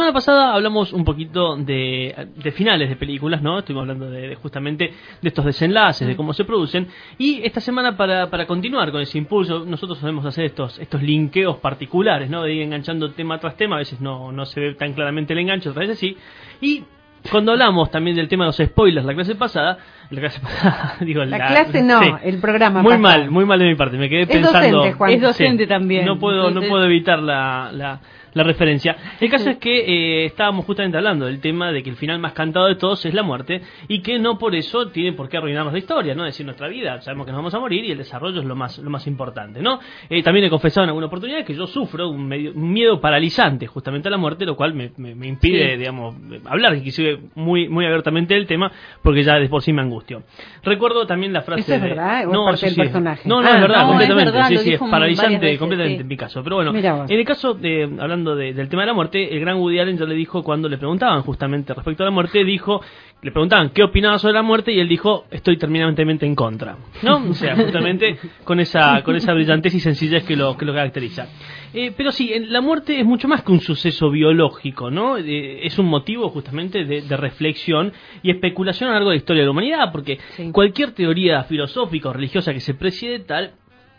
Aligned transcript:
La 0.00 0.04
semana 0.06 0.14
pasada 0.14 0.54
hablamos 0.54 0.94
un 0.94 1.04
poquito 1.04 1.56
de, 1.56 2.28
de 2.34 2.52
finales 2.52 2.88
de 2.88 2.96
películas, 2.96 3.42
¿no? 3.42 3.58
Estuvimos 3.58 3.82
hablando 3.82 4.08
de, 4.10 4.28
de 4.28 4.34
justamente 4.34 4.94
de 5.20 5.28
estos 5.28 5.44
desenlaces, 5.44 6.08
de 6.08 6.16
cómo 6.16 6.32
se 6.32 6.44
producen. 6.46 6.88
Y 7.18 7.42
esta 7.44 7.60
semana, 7.60 7.98
para, 7.98 8.30
para 8.30 8.46
continuar 8.46 8.92
con 8.92 9.02
ese 9.02 9.18
impulso, 9.18 9.66
nosotros 9.66 9.98
solemos 9.98 10.24
hacer 10.24 10.46
estos, 10.46 10.78
estos 10.78 11.02
linkeos 11.02 11.58
particulares, 11.58 12.30
¿no? 12.30 12.42
De 12.44 12.54
ir 12.54 12.62
enganchando 12.62 13.10
tema 13.10 13.38
tras 13.40 13.58
tema. 13.58 13.76
A 13.76 13.80
veces 13.80 14.00
no, 14.00 14.32
no 14.32 14.46
se 14.46 14.58
ve 14.58 14.72
tan 14.74 14.94
claramente 14.94 15.34
el 15.34 15.40
enganche, 15.40 15.68
otras 15.68 15.86
veces 15.86 15.98
sí. 15.98 16.16
Y 16.62 16.82
cuando 17.30 17.52
hablamos 17.52 17.90
también 17.90 18.16
del 18.16 18.28
tema 18.28 18.44
de 18.44 18.48
los 18.48 18.56
spoilers 18.56 19.04
la 19.04 19.12
clase 19.12 19.34
pasada, 19.34 19.76
la 20.08 20.20
clase 20.20 20.40
pasada, 20.42 20.94
digo, 21.02 21.22
La 21.26 21.46
clase 21.46 21.82
no, 21.82 22.00
sí. 22.02 22.10
el 22.24 22.40
programa 22.40 22.80
Muy 22.80 22.92
pasado. 22.96 23.02
mal, 23.02 23.30
muy 23.30 23.44
mal 23.44 23.58
de 23.58 23.66
mi 23.66 23.74
parte. 23.74 23.98
Me 23.98 24.08
quedé 24.08 24.22
Es 24.22 24.28
pensando. 24.28 24.78
docente, 24.78 24.92
Juan. 24.96 25.10
Es 25.12 25.20
docente 25.20 25.66
también. 25.66 26.06
No 26.06 26.18
puedo, 26.18 26.50
no 26.50 26.62
puedo 26.62 26.86
evitar 26.86 27.18
la, 27.18 27.70
la, 27.70 28.00
la 28.34 28.42
referencia. 28.42 28.96
El 29.20 29.30
caso 29.30 29.50
es 29.50 29.58
que 29.58 29.78
eh, 30.22 30.24
estábamos 30.26 30.64
justamente 30.64 30.96
hablando 30.96 31.26
del 31.26 31.40
tema 31.40 31.72
de 31.72 31.82
que 31.82 31.90
el 31.90 31.96
final 31.96 32.18
más 32.18 32.32
cantado 32.32 32.66
de 32.68 32.76
todos 32.76 33.04
es 33.06 33.14
la 33.14 33.22
muerte 33.22 33.60
y 33.88 34.00
que 34.02 34.18
no 34.18 34.38
por 34.38 34.54
eso 34.54 34.88
tiene 34.88 35.12
por 35.12 35.28
qué 35.28 35.36
arruinarnos 35.38 35.72
la 35.72 35.78
historia, 35.78 36.14
¿no? 36.14 36.24
Es 36.26 36.34
decir, 36.34 36.46
nuestra 36.46 36.68
vida, 36.68 37.00
sabemos 37.00 37.26
que 37.26 37.32
nos 37.32 37.38
vamos 37.38 37.54
a 37.54 37.58
morir 37.60 37.84
y 37.84 37.90
el 37.92 37.98
desarrollo 37.98 38.40
es 38.40 38.46
lo 38.46 38.54
más, 38.56 38.78
lo 38.78 38.90
más 38.90 39.06
importante, 39.06 39.60
¿no? 39.60 39.80
Eh, 40.08 40.22
también 40.22 40.46
he 40.46 40.50
confesado 40.50 40.84
en 40.84 40.88
alguna 40.90 41.06
oportunidad 41.06 41.44
que 41.44 41.54
yo 41.54 41.66
sufro 41.66 42.08
un, 42.08 42.26
medio- 42.28 42.52
un 42.54 42.72
miedo 42.72 43.00
paralizante 43.00 43.66
justamente 43.66 44.08
a 44.08 44.10
la 44.10 44.16
muerte, 44.18 44.44
lo 44.46 44.56
cual 44.56 44.74
me, 44.74 44.90
me- 44.96 45.14
me 45.14 45.26
impide, 45.26 45.72
Sí. 45.72 45.78
digamos, 45.78 46.14
hablar 46.46 46.74
inclusive 46.76 47.18
muy, 47.34 47.68
muy 47.68 47.84
abiertamente 47.86 48.34
del 48.34 48.46
tema 48.46 48.70
porque 49.02 49.22
ya 49.22 49.36
de 49.38 49.48
por 49.48 49.62
sí 49.62 49.72
me 49.72 49.82
angustio. 49.82 50.22
Recuerdo 50.62 51.06
también 51.06 51.32
la 51.32 51.42
frase 51.42 51.60
¿Eso 51.62 51.74
es 51.74 51.82
de- 51.82 51.88
verdad? 51.88 52.18
¿O 52.26 52.28
es 52.30 52.32
No, 52.32 52.44
parte 52.44 52.56
eso 52.56 52.66
del 52.66 52.74
sí. 52.74 52.80
personaje? 52.80 53.28
No, 53.28 53.40
no, 53.40 53.48
Ah, 53.48 53.54
es 53.56 53.60
verdad, 53.62 53.76
no, 53.76 53.82
es 53.82 53.88
completamente. 53.88 54.30
verdad, 54.32 54.48
sí, 54.48 54.56
sí, 54.58 54.72
es 54.74 54.80
paralizante 54.80 55.38
veces, 55.46 55.58
completamente 55.58 56.02
en 56.02 56.08
mi 56.08 56.16
caso. 56.16 56.42
Pero 56.44 56.56
bueno, 56.56 56.72
en 56.76 57.10
el 57.18 57.24
caso 57.24 57.54
de, 57.54 57.84
hablando 57.98 58.19
de- 58.24 58.52
del 58.52 58.68
tema 58.68 58.82
de 58.82 58.86
la 58.86 58.94
muerte, 58.94 59.32
el 59.34 59.40
gran 59.40 59.56
Woody 59.58 59.78
Allen 59.78 59.98
ya 59.98 60.04
le 60.04 60.14
dijo 60.14 60.42
cuando 60.42 60.68
le 60.68 60.78
preguntaban 60.78 61.22
justamente 61.22 61.74
respecto 61.74 62.02
a 62.02 62.06
la 62.06 62.10
muerte, 62.12 62.44
dijo, 62.44 62.80
le 63.22 63.32
preguntaban 63.32 63.70
qué 63.70 63.82
opinaba 63.82 64.18
sobre 64.18 64.34
la 64.34 64.42
muerte 64.42 64.72
y 64.72 64.80
él 64.80 64.88
dijo, 64.88 65.26
estoy 65.30 65.56
terminantemente 65.56 66.24
en 66.26 66.34
contra. 66.34 66.76
¿No? 67.02 67.16
O 67.30 67.34
sea, 67.34 67.56
justamente 67.56 68.16
con 68.44 68.60
esa, 68.60 69.02
con 69.02 69.16
esa 69.16 69.32
brillantez 69.34 69.74
y 69.74 69.80
sencillez 69.80 70.24
que 70.24 70.36
lo, 70.36 70.56
que 70.56 70.64
lo 70.64 70.72
caracteriza. 70.74 71.26
Eh, 71.72 71.92
pero 71.96 72.10
sí, 72.12 72.32
la 72.48 72.60
muerte 72.60 72.98
es 72.98 73.06
mucho 73.06 73.28
más 73.28 73.42
que 73.42 73.52
un 73.52 73.60
suceso 73.60 74.10
biológico, 74.10 74.90
¿no? 74.90 75.16
Eh, 75.18 75.66
es 75.66 75.78
un 75.78 75.86
motivo 75.86 76.28
justamente 76.30 76.84
de, 76.84 77.02
de 77.02 77.16
reflexión 77.16 77.92
y 78.22 78.30
especulación 78.30 78.88
a 78.90 78.92
lo 78.92 78.98
largo 78.98 79.10
de 79.10 79.16
la 79.16 79.18
historia 79.18 79.42
de 79.42 79.46
la 79.46 79.52
humanidad, 79.52 79.92
porque 79.92 80.18
Sí. 80.36 80.50
cualquier 80.52 80.92
teoría 80.92 81.44
filosófica 81.44 82.08
o 82.08 82.12
religiosa 82.12 82.52
que 82.52 82.60
se 82.60 82.74
precie 82.74 83.10
de 83.10 83.18
tal, 83.20 83.52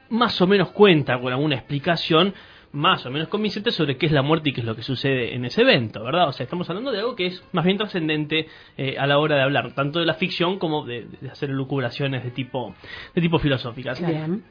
más 0.09 0.41
o 0.41 0.47
menos 0.47 0.71
cuenta 0.71 1.17
con 1.21 1.31
alguna 1.31 1.55
explicación 1.55 2.33
más 2.73 3.05
o 3.05 3.11
menos 3.11 3.27
convincente 3.27 3.71
sobre 3.71 3.97
qué 3.97 4.05
es 4.05 4.11
la 4.11 4.21
muerte 4.21 4.49
y 4.49 4.53
qué 4.53 4.61
es 4.61 4.65
lo 4.67 4.75
que 4.75 4.81
sucede 4.83 5.35
en 5.35 5.43
ese 5.45 5.61
evento, 5.61 6.03
¿verdad? 6.03 6.29
O 6.29 6.31
sea, 6.31 6.43
estamos 6.45 6.69
hablando 6.69 6.91
de 6.91 6.99
algo 6.99 7.15
que 7.15 7.25
es 7.27 7.43
más 7.51 7.65
bien 7.65 7.77
trascendente 7.77 8.47
eh, 8.77 8.95
a 8.97 9.05
la 9.07 9.19
hora 9.19 9.35
de 9.35 9.41
hablar, 9.43 9.73
tanto 9.73 9.99
de 9.99 10.05
la 10.05 10.13
ficción 10.13 10.57
como 10.57 10.85
de, 10.85 11.05
de 11.19 11.29
hacer 11.29 11.49
lucubraciones 11.49 12.23
de 12.23 12.31
tipo, 12.31 12.73
de 13.13 13.21
tipo 13.21 13.39
filosóficas. 13.39 13.99
Bien. 14.05 14.43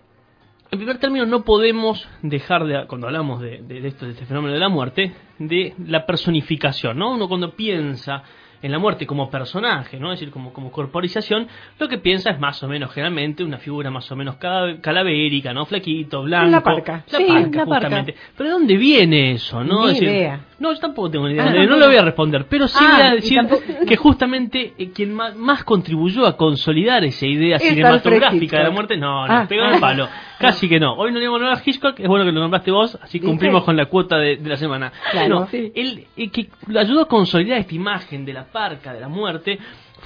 En 0.72 0.78
primer 0.78 0.98
término, 0.98 1.26
no 1.26 1.42
podemos 1.44 2.08
dejar 2.22 2.64
de, 2.64 2.86
cuando 2.86 3.08
hablamos 3.08 3.40
de, 3.40 3.62
de- 3.62 3.80
de 3.80 3.88
esto, 3.88 4.04
de 4.06 4.12
este 4.12 4.26
fenómeno 4.26 4.52
de 4.54 4.60
la 4.60 4.68
muerte, 4.68 5.12
de 5.38 5.74
la 5.86 6.06
personificación, 6.06 6.96
¿no? 6.98 7.12
Uno 7.14 7.26
cuando 7.26 7.56
piensa 7.56 8.22
en 8.62 8.72
la 8.72 8.78
muerte 8.78 9.06
como 9.06 9.30
personaje, 9.30 9.98
¿no? 9.98 10.12
Es 10.12 10.20
decir, 10.20 10.32
como, 10.32 10.52
como 10.52 10.70
corporización, 10.70 11.48
lo 11.78 11.88
que 11.88 11.98
piensa 11.98 12.30
es 12.30 12.38
más 12.40 12.62
o 12.62 12.68
menos, 12.68 12.92
generalmente, 12.92 13.42
una 13.42 13.58
figura 13.58 13.90
más 13.90 14.10
o 14.12 14.16
menos 14.16 14.36
calavérica, 14.36 15.52
¿no? 15.54 15.64
Flaquito, 15.66 16.22
blanco. 16.22 16.50
La 16.50 16.62
parca. 16.62 17.04
La 17.10 17.18
Sí, 17.18 17.24
parca, 17.26 17.58
la 17.58 17.66
parca. 17.66 17.74
justamente. 17.88 18.14
Pero 18.36 18.48
¿de 18.48 18.52
dónde 18.52 18.76
viene 18.76 19.32
eso, 19.32 19.64
no? 19.64 19.82
Ni 19.86 19.92
Es 19.92 19.92
decir, 20.00 20.08
idea. 20.08 20.40
No, 20.60 20.72
yo 20.72 20.78
tampoco 20.78 21.10
tengo 21.10 21.26
ni 21.26 21.34
idea. 21.34 21.46
Ah, 21.48 21.52
no, 21.54 21.66
no, 21.70 21.76
le 21.78 21.86
voy 21.86 21.96
a 21.96 22.02
responder, 22.02 22.46
pero 22.48 22.68
sí 22.68 22.76
Ah, 22.80 22.92
voy 22.98 23.02
a 23.06 23.10
decir 23.14 23.36
tampoco- 23.38 23.62
que 23.88 23.96
justamente 23.96 24.74
eh, 24.78 24.90
quien 24.94 25.12
más, 25.14 25.34
más 25.34 25.64
contribuyó 25.64 26.26
a 26.26 26.36
consolidar 26.36 27.02
esa 27.04 27.26
idea 27.26 27.56
Es 27.56 27.62
cinematográfica 27.62 28.58
de 28.58 28.64
la 28.64 28.70
muerte, 28.70 28.96
no, 28.98 29.26
no, 29.26 29.32
Ah. 29.34 29.46
pegó 29.48 29.64
el 29.64 29.80
palo. 29.80 30.06
Casi 30.38 30.68
que 30.68 30.78
no. 30.78 30.94
Hoy 30.94 31.12
no 31.12 31.18
le 31.18 31.28
vamos 31.28 31.42
a 31.42 31.52
a 31.58 31.62
Hitchcock, 31.64 31.98
es 31.98 32.06
bueno 32.06 32.24
que 32.24 32.32
lo 32.32 32.40
nombraste 32.40 32.70
vos, 32.70 32.98
así 33.02 33.20
cumplimos 33.20 33.64
con 33.64 33.76
la 33.76 33.86
cuota 33.86 34.16
de, 34.18 34.36
de 34.36 34.48
la 34.48 34.56
semana. 34.56 34.92
Claro. 35.10 35.40
No, 35.40 35.46
Sí. 35.48 35.72
él 35.74 36.06
eh, 36.16 36.30
que 36.30 36.48
ayudó 36.78 37.02
a 37.02 37.08
consolidar 37.08 37.58
esta 37.58 37.74
imagen 37.74 38.24
de 38.24 38.32
la 38.34 38.44
parca, 38.44 38.92
de 38.92 39.00
la 39.00 39.08
muerte, 39.08 39.58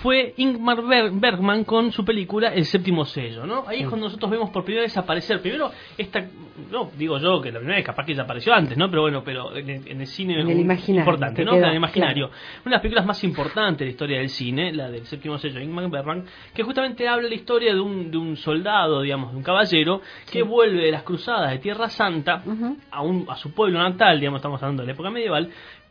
fue 0.02 0.34
Ingmar 0.36 0.82
Ber- 0.82 1.10
Bergman 1.12 1.64
con 1.64 1.92
su 1.92 2.04
película 2.04 2.48
El 2.52 2.64
séptimo 2.64 3.04
sello, 3.04 3.46
¿no? 3.46 3.64
Ahí 3.66 3.80
es 3.82 3.88
cuando 3.88 4.06
nosotros 4.06 4.30
vemos 4.30 4.50
por 4.50 4.64
primera 4.64 4.82
vez 4.82 4.96
aparecer, 4.96 5.40
primero 5.40 5.70
esta, 5.96 6.26
no, 6.70 6.90
digo 6.96 7.18
yo 7.18 7.40
que 7.40 7.50
la 7.52 7.58
primera 7.58 7.76
vez 7.76 7.86
capaz 7.86 8.04
que 8.04 8.14
ya 8.14 8.22
apareció 8.22 8.52
antes, 8.52 8.76
¿no? 8.76 8.90
Pero 8.90 9.02
bueno, 9.02 9.22
pero 9.24 9.54
en 9.56 9.68
el, 9.70 9.88
en 9.88 10.00
el 10.00 10.06
cine 10.06 10.40
En 10.40 10.48
el 10.50 10.60
imaginario, 10.60 11.00
importante, 11.00 11.36
te 11.42 11.44
¿no? 11.44 11.52
quedó, 11.52 11.64
En 11.64 11.70
el 11.70 11.76
imaginario. 11.76 12.26
Una 12.26 12.64
de 12.64 12.70
las 12.70 12.80
películas 12.80 13.06
más 13.06 13.22
importantes 13.24 13.78
de 13.78 13.84
la 13.86 13.90
historia 13.92 14.18
del 14.18 14.28
cine, 14.28 14.72
la 14.72 14.90
del 14.90 15.06
séptimo 15.06 15.38
sello 15.38 15.54
de 15.58 15.64
Ingmar 15.64 15.88
Bergman, 15.88 16.24
que 16.52 16.62
justamente 16.62 17.06
habla 17.08 17.28
la 17.28 17.34
historia 17.34 17.72
de 17.72 17.80
un, 17.80 18.10
de 18.10 18.16
un 18.18 18.36
soldado, 18.36 19.00
digamos, 19.02 19.30
de 19.30 19.36
un 19.38 19.42
caballero, 19.44 20.00
que 20.30 20.42
vuelve 20.42 20.82
de 20.86 20.90
las 20.92 21.02
cruzadas 21.04 21.50
de 21.50 21.58
Tierra 21.58 21.88
Santa 21.88 22.42
a, 22.90 23.02
un, 23.02 23.26
a 23.28 23.36
su 23.36 23.52
pueblo 23.54 23.78
natal, 23.78 24.18
digamos, 24.18 24.38
estamos 24.38 24.62
hablando 24.62 24.82
de 24.82 24.88
la 24.88 24.92
época 24.92 25.10
medieval, 25.10 25.50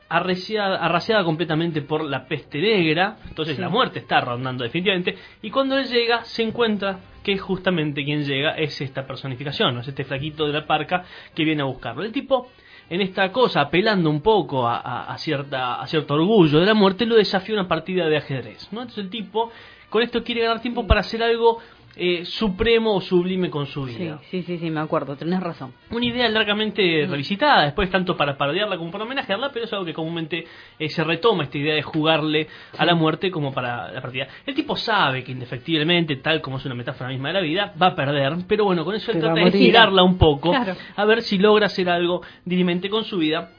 arreciada, 0.09 0.77
arraciada 0.77 1.23
completamente 1.23 1.81
por 1.81 2.03
la 2.03 2.25
peste 2.27 2.59
negra, 2.61 3.17
entonces 3.27 3.57
la 3.59 3.69
muerte 3.69 3.99
está 3.99 4.21
rondando 4.21 4.63
definitivamente, 4.63 5.17
y 5.41 5.49
cuando 5.49 5.77
él 5.77 5.87
llega 5.87 6.23
se 6.25 6.43
encuentra 6.43 6.99
que 7.23 7.37
justamente 7.37 8.03
quien 8.03 8.23
llega 8.25 8.51
es 8.57 8.79
esta 8.81 9.07
personificación, 9.07 9.73
¿no? 9.73 9.81
es 9.81 9.87
este 9.87 10.03
flaquito 10.03 10.45
de 10.45 10.53
la 10.53 10.65
parca 10.67 11.03
que 11.33 11.43
viene 11.45 11.61
a 11.61 11.65
buscarlo. 11.65 12.03
El 12.03 12.11
tipo, 12.11 12.49
en 12.89 13.01
esta 13.01 13.31
cosa, 13.31 13.61
apelando 13.61 14.09
un 14.09 14.21
poco 14.21 14.67
a, 14.67 14.77
a- 14.77 15.13
a 15.13 15.17
cierta, 15.17 15.81
a 15.81 15.87
cierto 15.87 16.15
orgullo 16.15 16.59
de 16.59 16.65
la 16.65 16.73
muerte, 16.73 17.05
lo 17.05 17.15
desafía 17.15 17.55
a 17.55 17.59
una 17.61 17.67
partida 17.69 18.07
de 18.07 18.17
ajedrez. 18.17 18.67
¿no? 18.73 18.81
Entonces 18.81 19.05
el 19.05 19.09
tipo 19.09 19.51
con 19.89 20.01
esto 20.03 20.23
quiere 20.23 20.41
ganar 20.41 20.61
tiempo 20.61 20.85
para 20.85 20.99
hacer 20.99 21.23
algo 21.23 21.59
eh, 21.95 22.25
supremo 22.25 22.95
o 22.95 23.01
sublime 23.01 23.49
con 23.49 23.67
su 23.67 23.83
vida 23.83 24.19
sí, 24.31 24.41
sí, 24.43 24.57
sí, 24.57 24.69
me 24.71 24.79
acuerdo, 24.79 25.15
tenés 25.15 25.39
razón. 25.39 25.73
una 25.91 26.05
idea 26.05 26.27
largamente 26.29 27.05
revisitada, 27.07 27.65
después 27.65 27.89
tanto 27.91 28.17
para 28.17 28.35
parodiarla 28.37 28.77
como 28.77 28.89
para 28.91 29.03
homenajearla, 29.03 29.51
pero 29.51 29.65
es 29.65 29.73
algo 29.73 29.85
que 29.85 29.93
comúnmente 29.93 30.45
eh, 30.79 30.89
se 30.89 31.03
retoma 31.03 31.43
esta 31.43 31.57
idea 31.57 31.75
de 31.75 31.83
jugarle 31.83 32.47
a 32.77 32.85
la 32.85 32.95
muerte 32.95 33.29
como 33.29 33.53
para 33.53 33.91
la 33.91 34.01
partida. 34.01 34.27
El 34.45 34.55
tipo 34.55 34.75
sabe 34.75 35.23
que 35.23 35.31
indefectiblemente, 35.33 36.15
tal 36.17 36.41
como 36.41 36.57
es 36.57 36.65
una 36.65 36.75
metáfora 36.75 37.09
misma 37.09 37.27
de 37.29 37.33
la 37.35 37.41
vida, 37.41 37.73
va 37.81 37.87
a 37.87 37.95
perder, 37.95 38.33
pero 38.47 38.65
bueno, 38.65 38.83
con 38.85 38.95
eso 38.95 39.11
él 39.11 39.19
trata 39.19 39.39
de 39.39 39.51
girarla 39.51 40.03
un 40.03 40.17
poco, 40.17 40.49
Claro. 40.51 40.75
a 40.95 41.05
ver 41.05 41.21
si 41.21 41.37
logra 41.37 41.67
hacer 41.67 41.89
algo 41.89 42.21
dirimente 42.45 42.89
con 42.89 43.03
su 43.03 43.17
vida. 43.17 43.51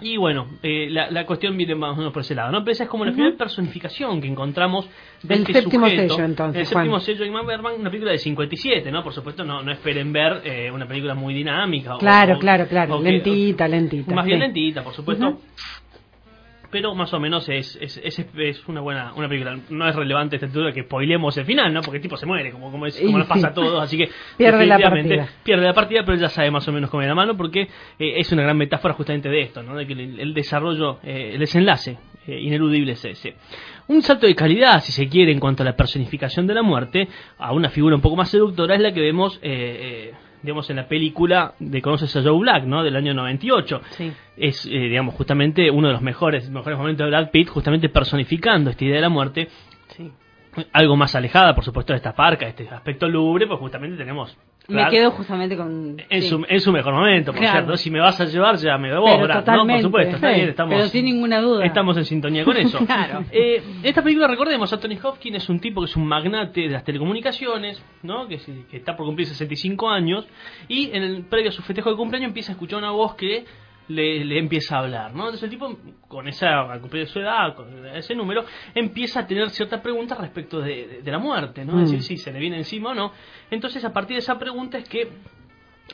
Y 0.00 0.16
bueno, 0.16 0.48
eh, 0.62 0.88
la, 0.90 1.08
la 1.10 1.24
cuestión 1.24 1.56
viene 1.56 1.76
más 1.76 1.92
o 1.92 1.96
menos 1.96 2.12
por 2.12 2.22
ese 2.22 2.34
lado, 2.34 2.50
¿no? 2.50 2.64
Pero 2.64 2.72
esa 2.72 2.84
es 2.84 2.90
como 2.90 3.04
la 3.04 3.12
primera 3.12 3.36
personificación 3.36 4.20
que 4.20 4.26
encontramos 4.26 4.86
de 5.22 5.28
Del 5.28 5.40
este 5.42 5.52
séptimo 5.62 5.86
sujeto. 5.88 6.14
sello, 6.14 6.24
entonces, 6.24 6.60
El 6.60 6.66
séptimo 6.66 6.90
Juan. 6.90 7.00
sello 7.00 7.24
de 7.24 7.30
Bergman, 7.46 7.74
una 7.80 7.90
película 7.90 8.10
de 8.10 8.18
57, 8.18 8.90
¿no? 8.90 9.04
Por 9.04 9.12
supuesto, 9.14 9.44
no, 9.44 9.62
no 9.62 9.70
esperen 9.70 10.12
ver 10.12 10.42
eh, 10.44 10.70
una 10.72 10.86
película 10.86 11.14
muy 11.14 11.32
dinámica. 11.32 11.96
Claro, 11.98 12.34
o- 12.34 12.38
claro, 12.40 12.66
claro. 12.66 12.96
o 12.96 13.02
que- 13.02 13.10
Lentita, 13.12 13.68
lentita. 13.68 14.14
Más 14.14 14.26
bien 14.26 14.40
lentita, 14.40 14.82
por 14.82 14.94
supuesto. 14.94 15.28
Ujú. 15.28 15.40
Pero 16.74 16.92
más 16.92 17.14
o 17.14 17.20
menos 17.20 17.48
es, 17.48 17.78
es, 17.80 17.98
es, 17.98 18.26
es 18.36 18.66
una 18.66 18.80
buena 18.80 19.14
una 19.14 19.28
película. 19.28 19.56
No 19.70 19.88
es 19.88 19.94
relevante 19.94 20.34
esta 20.34 20.46
altura 20.46 20.72
que 20.72 20.82
spoilemos 20.82 21.38
el 21.38 21.44
final, 21.44 21.72
¿no? 21.72 21.82
Porque 21.82 21.98
el 21.98 22.02
tipo 22.02 22.16
se 22.16 22.26
muere, 22.26 22.50
como, 22.50 22.72
como, 22.72 22.84
es, 22.86 23.00
como 23.00 23.16
nos 23.16 23.28
pasa 23.28 23.46
a 23.46 23.54
todos. 23.54 23.80
Así 23.80 23.96
que 23.96 24.10
Pierde 24.36 24.66
la 24.66 24.76
partida. 24.80 25.28
pierde 25.44 25.66
la 25.66 25.72
partida, 25.72 26.02
pero 26.04 26.18
ya 26.18 26.28
sabe 26.28 26.50
más 26.50 26.66
o 26.66 26.72
menos 26.72 26.90
cómo 26.90 27.02
viene 27.02 27.12
la 27.12 27.14
mano, 27.14 27.36
porque 27.36 27.60
eh, 27.60 28.14
es 28.16 28.32
una 28.32 28.42
gran 28.42 28.58
metáfora 28.58 28.92
justamente 28.92 29.28
de 29.28 29.42
esto, 29.42 29.62
¿no? 29.62 29.76
De 29.76 29.86
que 29.86 29.92
el, 29.92 30.18
el 30.18 30.34
desarrollo, 30.34 30.98
eh, 31.04 31.30
el 31.34 31.38
desenlace 31.38 31.96
eh, 32.26 32.40
ineludible 32.40 32.90
es 32.90 33.04
ese. 33.04 33.36
Un 33.86 34.02
salto 34.02 34.26
de 34.26 34.34
calidad, 34.34 34.82
si 34.82 34.90
se 34.90 35.08
quiere, 35.08 35.30
en 35.30 35.38
cuanto 35.38 35.62
a 35.62 35.66
la 35.66 35.76
personificación 35.76 36.48
de 36.48 36.54
la 36.54 36.62
muerte, 36.62 37.06
a 37.38 37.52
una 37.52 37.68
figura 37.70 37.94
un 37.94 38.02
poco 38.02 38.16
más 38.16 38.30
seductora, 38.30 38.74
es 38.74 38.80
la 38.80 38.92
que 38.92 39.00
vemos, 39.00 39.38
digamos, 40.44 40.68
en 40.68 40.76
la 40.76 40.86
película 40.86 41.54
de 41.58 41.80
Conoces 41.80 42.14
a 42.16 42.22
Joe 42.22 42.38
Black, 42.38 42.64
¿no? 42.64 42.84
Del 42.84 42.94
año 42.96 43.14
98 43.14 43.80
Sí. 43.90 44.12
es, 44.36 44.66
eh, 44.66 44.70
digamos, 44.70 45.14
justamente 45.14 45.70
uno 45.70 45.88
de 45.88 45.94
los 45.94 46.02
mejores, 46.02 46.50
mejores 46.50 46.78
momentos 46.78 47.06
de 47.06 47.10
Brad 47.10 47.30
Pitt, 47.30 47.48
justamente 47.48 47.88
personificando 47.88 48.70
esta 48.70 48.84
idea 48.84 48.96
de 48.96 49.00
la 49.00 49.08
muerte, 49.08 49.48
Sí. 49.88 50.12
algo 50.72 50.96
más 50.96 51.14
alejada, 51.14 51.54
por 51.54 51.64
supuesto, 51.64 51.92
de 51.94 51.96
esta 51.96 52.12
parca, 52.14 52.46
este 52.46 52.68
aspecto 52.68 53.08
lúgubre, 53.08 53.46
pues 53.46 53.58
justamente 53.58 53.96
tenemos 53.96 54.36
Me 54.66 54.88
quedo 54.88 55.10
justamente 55.10 55.56
con... 55.56 55.96
En, 56.08 56.22
sí. 56.22 56.28
su, 56.28 56.44
en 56.48 56.60
su 56.60 56.72
mejor 56.72 56.94
momento, 56.94 57.32
por 57.32 57.40
Claro. 57.40 57.58
cierto. 57.58 57.76
Si 57.76 57.90
me 57.90 58.00
vas 58.00 58.18
a 58.20 58.24
llevar, 58.24 58.56
llévame 58.56 58.88
de 58.88 58.96
vos, 58.98 59.20
Brad, 59.20 59.44
¿no? 59.46 59.66
Por 59.66 59.82
supuesto, 59.82 60.14
está 60.16 60.28
Sí, 60.30 60.34
bien, 60.36 60.48
estamos, 60.48 60.74
pero 60.74 60.88
sin 60.88 61.04
ninguna 61.04 61.40
duda. 61.40 61.66
Estamos 61.66 61.96
en 61.98 62.04
sintonía 62.04 62.44
con 62.44 62.56
eso. 62.56 62.78
Claro. 62.86 63.24
Eh, 63.30 63.62
esta 63.82 64.02
película, 64.02 64.26
recordemos, 64.26 64.72
Anthony 64.72 64.96
Hopkins 65.02 65.36
es 65.36 65.48
un 65.50 65.60
tipo 65.60 65.82
que 65.82 65.86
es 65.86 65.96
un 65.96 66.06
magnate 66.06 66.62
de 66.62 66.68
las 66.70 66.84
telecomunicaciones, 66.84 67.84
¿no? 68.02 68.26
Que, 68.26 68.38
que 68.70 68.76
está 68.76 68.96
por 68.96 69.04
cumplir 69.06 69.26
65 69.26 69.88
años, 69.90 70.26
y 70.68 70.90
en 70.96 71.02
el 71.02 71.24
previo 71.26 71.50
a 71.50 71.52
su 71.52 71.62
festejo 71.62 71.90
de 71.90 71.96
cumpleaños 71.96 72.28
empieza 72.28 72.52
a 72.52 72.54
escuchar 72.54 72.78
una 72.78 72.90
voz 72.90 73.16
que 73.16 73.44
le, 73.88 74.24
le 74.24 74.38
empieza 74.38 74.76
a 74.76 74.78
hablar, 74.80 75.14
¿no? 75.14 75.24
Entonces 75.24 75.42
el 75.44 75.50
tipo, 75.50 75.76
con 76.08 76.26
esa, 76.28 76.60
al 76.72 76.80
cumplir 76.80 77.06
su 77.06 77.20
edad, 77.20 77.54
con 77.54 77.86
ese 77.88 78.14
número, 78.14 78.44
empieza 78.74 79.20
a 79.20 79.26
tener 79.26 79.50
ciertas 79.50 79.80
preguntas 79.80 80.18
respecto 80.18 80.60
de, 80.60 80.86
de- 80.86 81.02
de 81.02 81.10
la 81.10 81.18
muerte, 81.18 81.64
¿no? 81.64 81.72
Es 81.82 81.90
Mm. 81.90 81.92
decir, 81.96 82.02
si 82.02 82.16
se 82.16 82.32
le 82.32 82.38
viene 82.38 82.56
encima 82.56 82.90
o 82.90 82.94
no. 82.94 83.12
Entonces, 83.50 83.84
a 83.84 83.92
partir 83.92 84.14
de 84.16 84.20
esa 84.20 84.38
pregunta 84.38 84.78
es 84.78 84.88
que 84.88 85.08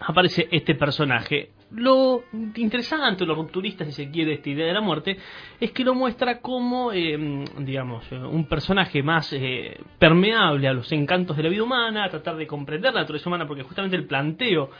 aparece 0.01 0.49
este 0.51 0.75
personaje. 0.75 1.51
Lo 1.73 2.25
interesante, 2.57 3.25
lo 3.25 3.35
rupturista, 3.37 3.85
si 3.85 3.93
se 3.93 4.11
quiere, 4.11 4.35
esta 4.35 4.51
idea 4.51 4.67
de 4.67 4.73
la 4.73 4.81
muerte, 4.81 5.17
es 5.61 5.71
que 5.71 5.85
lo 5.85 5.95
muestra 5.95 6.41
como, 6.41 6.93
eh, 6.93 7.17
digamos, 7.59 8.11
un 8.11 8.45
personaje 8.47 9.03
más 9.05 9.33
eh, 9.33 9.79
permeable 9.99 10.67
a 10.67 10.73
los 10.73 10.91
encantos 10.91 11.37
de 11.37 11.45
la 11.45 11.49
vida 11.49 11.63
humana, 11.63 12.05
a 12.05 12.09
tratar 12.09 12.37
de 12.37 12.47
comprender 12.49 12.93
la 12.93 13.01
naturaleza 13.03 13.29
humana, 13.29 13.47
porque 13.47 13.63
justamente 13.63 13.97
el 13.97 14.05
planteo 14.07 14.71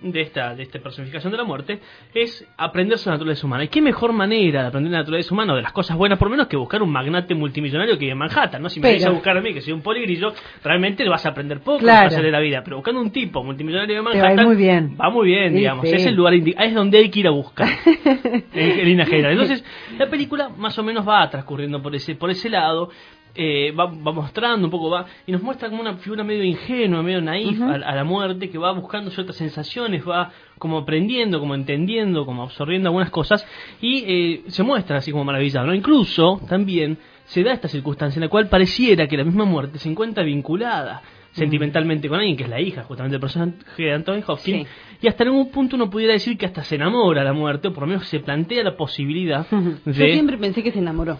de 0.00 0.20
esta, 0.20 0.54
de 0.54 0.62
esta 0.62 0.78
personificación 0.78 1.32
de 1.32 1.38
la 1.38 1.44
muerte 1.44 1.80
es 2.14 2.46
aprender 2.56 2.98
sobre 2.98 3.14
la 3.14 3.16
naturaleza 3.16 3.46
humana. 3.46 3.64
¿Y 3.64 3.68
qué 3.68 3.80
mejor 3.82 4.12
manera 4.12 4.62
de 4.62 4.68
aprender 4.68 4.92
la 4.92 4.98
naturaleza 4.98 5.34
humana 5.34 5.54
o 5.54 5.56
de 5.56 5.62
las 5.62 5.72
cosas 5.72 5.96
buenas, 5.96 6.18
por 6.20 6.28
lo 6.28 6.32
menos, 6.32 6.46
que 6.46 6.56
buscar 6.56 6.82
un 6.82 6.90
magnate 6.92 7.34
multimillonario 7.34 7.94
que 7.94 8.00
vive 8.00 8.12
en 8.12 8.18
Manhattan? 8.18 8.62
¿no? 8.62 8.68
Si 8.68 8.78
me 8.78 8.92
Pero- 8.92 9.08
a 9.10 9.12
buscar 9.12 9.36
a 9.36 9.40
mí, 9.40 9.52
que 9.52 9.60
soy 9.60 9.72
un 9.72 9.82
poligrillo, 9.82 10.32
realmente 10.62 11.02
le 11.02 11.10
vas 11.10 11.26
a 11.26 11.30
aprender 11.30 11.60
poco 11.60 11.78
Claro. 11.80 12.14
de 12.14 12.30
la 12.30 12.38
vida. 12.38 12.62
Pero 12.62 12.76
buscando 12.76 13.00
un 13.00 13.10
tipo 13.10 13.42
multimillonario 13.42 13.96
de 13.96 14.00
va 14.02 14.10
Manhattan. 14.14 14.46
muy 14.46 14.56
bien. 14.56 14.96
Va 15.00 15.10
muy 15.10 15.26
bien, 15.26 15.50
Sí, 15.52 15.58
digamos. 15.58 15.88
sí. 15.88 15.96
Es 15.96 16.06
el 16.06 16.14
lugar 16.14 16.27
es 16.34 16.74
donde 16.74 16.98
hay 16.98 17.10
que 17.10 17.20
ir 17.20 17.26
a 17.28 17.30
buscar. 17.30 17.68
en, 17.84 18.48
en 18.54 18.84
líneas 18.84 19.08
generales. 19.08 19.40
Entonces, 19.40 19.64
la 19.98 20.08
película 20.08 20.48
más 20.50 20.78
o 20.78 20.82
menos 20.82 21.06
va 21.06 21.28
transcurriendo 21.30 21.82
por 21.82 21.94
ese, 21.94 22.14
por 22.14 22.30
ese 22.30 22.48
lado. 22.48 22.90
eh, 23.34 23.72
va, 23.72 23.86
va 23.86 24.12
mostrando 24.12 24.66
un 24.66 24.70
poco, 24.70 24.90
va 24.90 25.06
y 25.26 25.32
nos 25.32 25.42
muestra 25.42 25.68
como 25.68 25.80
una 25.80 25.94
figura 25.98 26.24
medio 26.24 26.42
ingenua, 26.42 27.02
medio 27.02 27.20
naif 27.20 27.60
a, 27.62 27.74
a 27.74 27.94
la 27.94 28.02
muerte, 28.04 28.50
que 28.50 28.58
va 28.58 28.72
buscando 28.72 29.10
ciertas 29.10 29.36
sensaciones, 29.36 30.02
va 30.06 30.32
como 30.58 30.78
aprendiendo, 30.78 31.38
como 31.38 31.54
entendiendo, 31.54 32.24
como 32.26 32.42
absorbiendo 32.42 32.88
algunas 32.88 33.10
cosas 33.10 33.46
y 33.80 34.04
eh, 34.06 34.42
se 34.48 34.62
muestra 34.64 34.96
así 34.98 35.12
como 35.12 35.24
maravillado. 35.24 35.66
¿no? 35.68 35.74
Incluso 35.74 36.40
también 36.48 36.98
se 37.26 37.42
da 37.44 37.52
esta 37.52 37.68
circunstancia 37.68 38.18
en 38.18 38.24
la 38.24 38.28
cual 38.28 38.48
pareciera 38.48 39.06
que 39.06 39.16
la 39.16 39.24
misma 39.24 39.44
muerte 39.44 39.78
se 39.78 39.88
encuentra 39.88 40.24
vinculada 40.24 41.02
sentimentalmente 41.32 42.08
con 42.08 42.18
alguien 42.18 42.36
que 42.36 42.44
es 42.44 42.48
la 42.48 42.60
hija 42.60 42.82
justamente 42.84 43.12
del 43.14 43.20
personaje 43.20 43.56
de 43.76 43.92
Anthony 43.92 44.22
Hopkins 44.26 44.66
Sí. 44.68 44.96
y 45.02 45.08
hasta 45.08 45.22
en 45.24 45.28
algún 45.30 45.50
punto 45.50 45.76
uno 45.76 45.88
pudiera 45.90 46.12
decir 46.14 46.36
que 46.36 46.46
hasta 46.46 46.64
se 46.64 46.74
enamora 46.76 47.22
la 47.24 47.32
muerte 47.32 47.68
o 47.68 47.72
por 47.72 47.82
lo 47.82 47.88
menos 47.88 48.06
se 48.08 48.20
plantea 48.20 48.62
la 48.64 48.76
posibilidad 48.76 49.46
Yo 49.86 49.92
siempre 49.92 50.38
pensé 50.38 50.62
que 50.62 50.72
se 50.72 50.78
enamoró. 50.78 51.18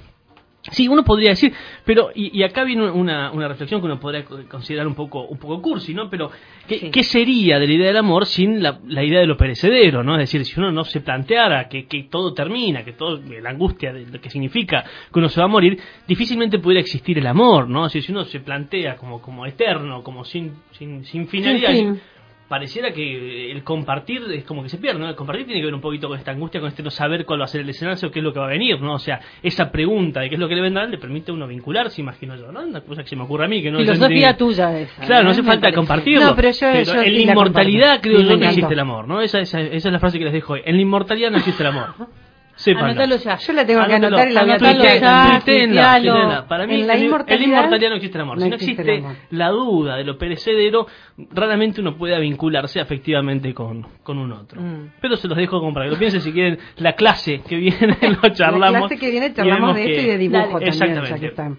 Sí, 0.70 0.88
uno 0.88 1.04
podría 1.04 1.30
decir, 1.30 1.52
pero 1.84 2.10
y, 2.14 2.38
y 2.38 2.42
acá 2.42 2.64
viene 2.64 2.90
una, 2.90 3.30
una 3.32 3.48
reflexión 3.48 3.80
que 3.80 3.86
uno 3.86 3.98
podría 3.98 4.24
co- 4.24 4.38
considerar 4.48 4.86
un 4.86 4.94
poco 4.94 5.22
un 5.26 5.38
poco 5.38 5.60
cursi, 5.62 5.94
¿no? 5.94 6.08
Pero 6.10 6.30
¿qué, 6.66 6.78
Sí. 6.78 6.90
qué 6.90 7.02
sería 7.02 7.58
de 7.58 7.66
la 7.66 7.72
idea 7.72 7.86
del 7.88 7.96
amor 7.96 8.26
sin 8.26 8.62
la, 8.62 8.78
la 8.86 9.02
idea 9.04 9.20
de 9.20 9.26
lo 9.26 9.36
perecedero, 9.36 10.02
¿no? 10.02 10.14
Es 10.14 10.20
decir, 10.30 10.44
si 10.44 10.58
uno 10.60 10.70
no 10.72 10.84
se 10.84 11.00
planteara 11.00 11.68
que, 11.68 11.86
que 11.86 12.04
todo 12.04 12.34
termina, 12.34 12.84
que 12.84 12.92
todo 12.92 13.20
la 13.40 13.50
angustia 13.50 13.92
de 13.92 14.06
lo 14.06 14.20
que 14.20 14.30
significa 14.30 14.84
que 15.12 15.18
uno 15.18 15.28
se 15.28 15.40
va 15.40 15.46
a 15.46 15.48
morir, 15.48 15.78
difícilmente 16.06 16.58
pudiera 16.58 16.80
existir 16.80 17.18
el 17.18 17.26
amor, 17.26 17.68
¿no? 17.68 17.86
Es 17.86 17.92
decir, 17.92 18.06
si 18.06 18.12
uno 18.12 18.24
se 18.24 18.40
plantea 18.40 18.96
como 18.96 19.20
como 19.22 19.46
eterno, 19.46 20.02
como 20.02 20.24
sin 20.24 20.52
sin, 20.72 21.04
sin 21.04 21.26
finalidad, 21.28 21.70
fin. 21.72 22.00
Pareciera 22.48 22.92
que 22.92 23.50
el 23.52 23.62
compartir 23.62 24.22
es 24.32 24.44
como 24.44 24.62
que 24.62 24.68
se 24.70 24.78
pierde, 24.78 24.98
¿no? 24.98 25.08
El 25.08 25.14
compartir 25.14 25.44
tiene 25.46 25.60
que 25.60 25.66
ver 25.66 25.74
un 25.74 25.80
poquito 25.80 26.08
con 26.08 26.18
esta 26.18 26.30
angustia, 26.30 26.60
con 26.60 26.68
este 26.68 26.82
no 26.82 26.90
saber 26.90 27.24
cuál 27.26 27.40
va 27.40 27.44
a 27.44 27.48
ser 27.48 27.60
el 27.60 27.68
escenario, 27.68 28.10
qué 28.10 28.18
es 28.20 28.24
lo 28.24 28.32
que 28.32 28.38
va 28.40 28.46
a 28.46 28.50
venir, 28.50 28.80
¿no? 28.80 28.94
O 28.94 28.98
sea, 28.98 29.20
esa 29.42 29.70
pregunta 29.70 30.20
de 30.20 30.28
qué 30.28 30.36
es 30.36 30.40
lo 30.40 30.48
que 30.48 30.54
le 30.54 30.62
vendrá 30.62 30.86
le 30.86 30.98
permite 30.98 31.30
a 31.30 31.34
uno 31.34 31.46
vincularse, 31.46 32.00
imagino 32.00 32.36
yo, 32.36 32.50
¿no? 32.50 32.60
Una 32.62 32.80
cosa 32.80 33.02
que 33.02 33.08
se 33.08 33.16
me 33.16 33.24
ocurre 33.24 33.44
a 33.44 33.48
mí, 33.48 33.62
que 33.62 33.70
no 33.70 33.78
Filosofía 33.80 34.30
no- 34.32 34.36
tuya 34.38 34.78
esa. 34.80 35.02
Claro, 35.04 35.24
no 35.24 35.28
¿eh? 35.28 35.32
hace 35.32 35.42
falta 35.42 35.72
compartirlo. 35.72 36.24
No, 36.24 36.34
pero 36.36 36.50
yo- 36.50 36.82
yo 36.82 37.02
en 37.02 37.14
la 37.14 37.20
inmortalidad 37.32 38.00
creo 38.00 38.20
yo 38.22 38.38
que 38.38 38.46
existe 38.46 38.72
el 38.74 38.80
amor, 38.80 39.06
¿no? 39.06 39.20
Esa, 39.20 39.40
esa, 39.40 39.60
esa 39.60 39.88
es 39.88 39.92
la 39.92 39.98
frase 39.98 40.18
que 40.18 40.24
les 40.24 40.32
dejo 40.32 40.54
hoy. 40.54 40.62
En 40.64 40.76
la 40.76 40.82
inmortalidad 40.82 41.30
no 41.30 41.36
existe 41.38 41.62
el 41.62 41.68
amor. 41.68 41.88
Sépanlo. 42.58 42.88
Anotalo 42.90 43.16
ya. 43.16 43.36
Yo 43.36 43.52
la 43.52 43.64
tengo 43.64 43.86
que 43.86 43.94
Anótalo, 43.94 44.16
anotar 44.16 44.28
y 44.28 44.32
la 44.34 44.40
voy 44.42 44.50
a 44.50 44.54
anótalo 44.54 44.78
tuitear. 44.80 45.44
tuiteenla, 45.44 45.94
tuiteenla. 46.00 46.48
Para 46.48 46.66
mí, 46.66 46.80
En 46.80 46.86
la 46.88 46.94
en, 46.96 47.04
inmortalidad 47.04 47.44
en 47.44 47.50
la 47.52 47.56
inmortalidad 47.58 47.90
no 47.90 47.96
existe 47.96 48.18
el 48.18 48.22
amor. 48.22 48.36
no 48.38 48.42
si 48.44 48.48
no 48.50 48.54
existe 48.56 48.72
existe 48.82 48.98
el 48.98 49.04
amor. 49.04 49.16
la 49.30 49.48
duda 49.50 49.96
de 49.96 50.04
lo 50.04 50.18
perecedero, 50.18 50.86
raramente 51.30 51.80
uno 51.80 51.96
puede 51.96 52.18
vincularse 52.18 52.80
afectivamente 52.80 53.54
con, 53.54 53.86
con 54.02 54.18
un 54.18 54.32
otro. 54.32 54.60
Mm. 54.60 54.90
Pero 55.00 55.16
se 55.16 55.28
los 55.28 55.38
dejo 55.38 55.60
como 55.60 55.72
para 55.72 55.86
que 55.86 55.92
lo 55.92 55.98
piensen 55.98 56.20
si 56.20 56.32
quieren. 56.32 56.58
La 56.78 56.94
clase 56.94 57.42
que 57.48 57.56
viene 57.56 57.96
lo 58.22 58.28
charlamos. 58.30 58.72
La 58.72 58.78
clase 58.80 58.98
que 58.98 59.10
viene 59.12 59.32
charlamos 59.32 59.76
de 59.76 59.82
esto 59.84 59.94
que- 60.00 60.02
y 60.02 60.10
de 60.10 60.18
dibujo 60.18 60.38
Dale. 60.40 60.50
también, 60.52 60.68
Exactamente. 60.72 61.10
ya 61.10 61.18
que 61.20 61.26
están. 61.26 61.58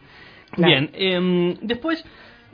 Claro. 0.51 0.67
Bien, 0.69 0.89
em, 0.95 1.53
después 1.61 2.03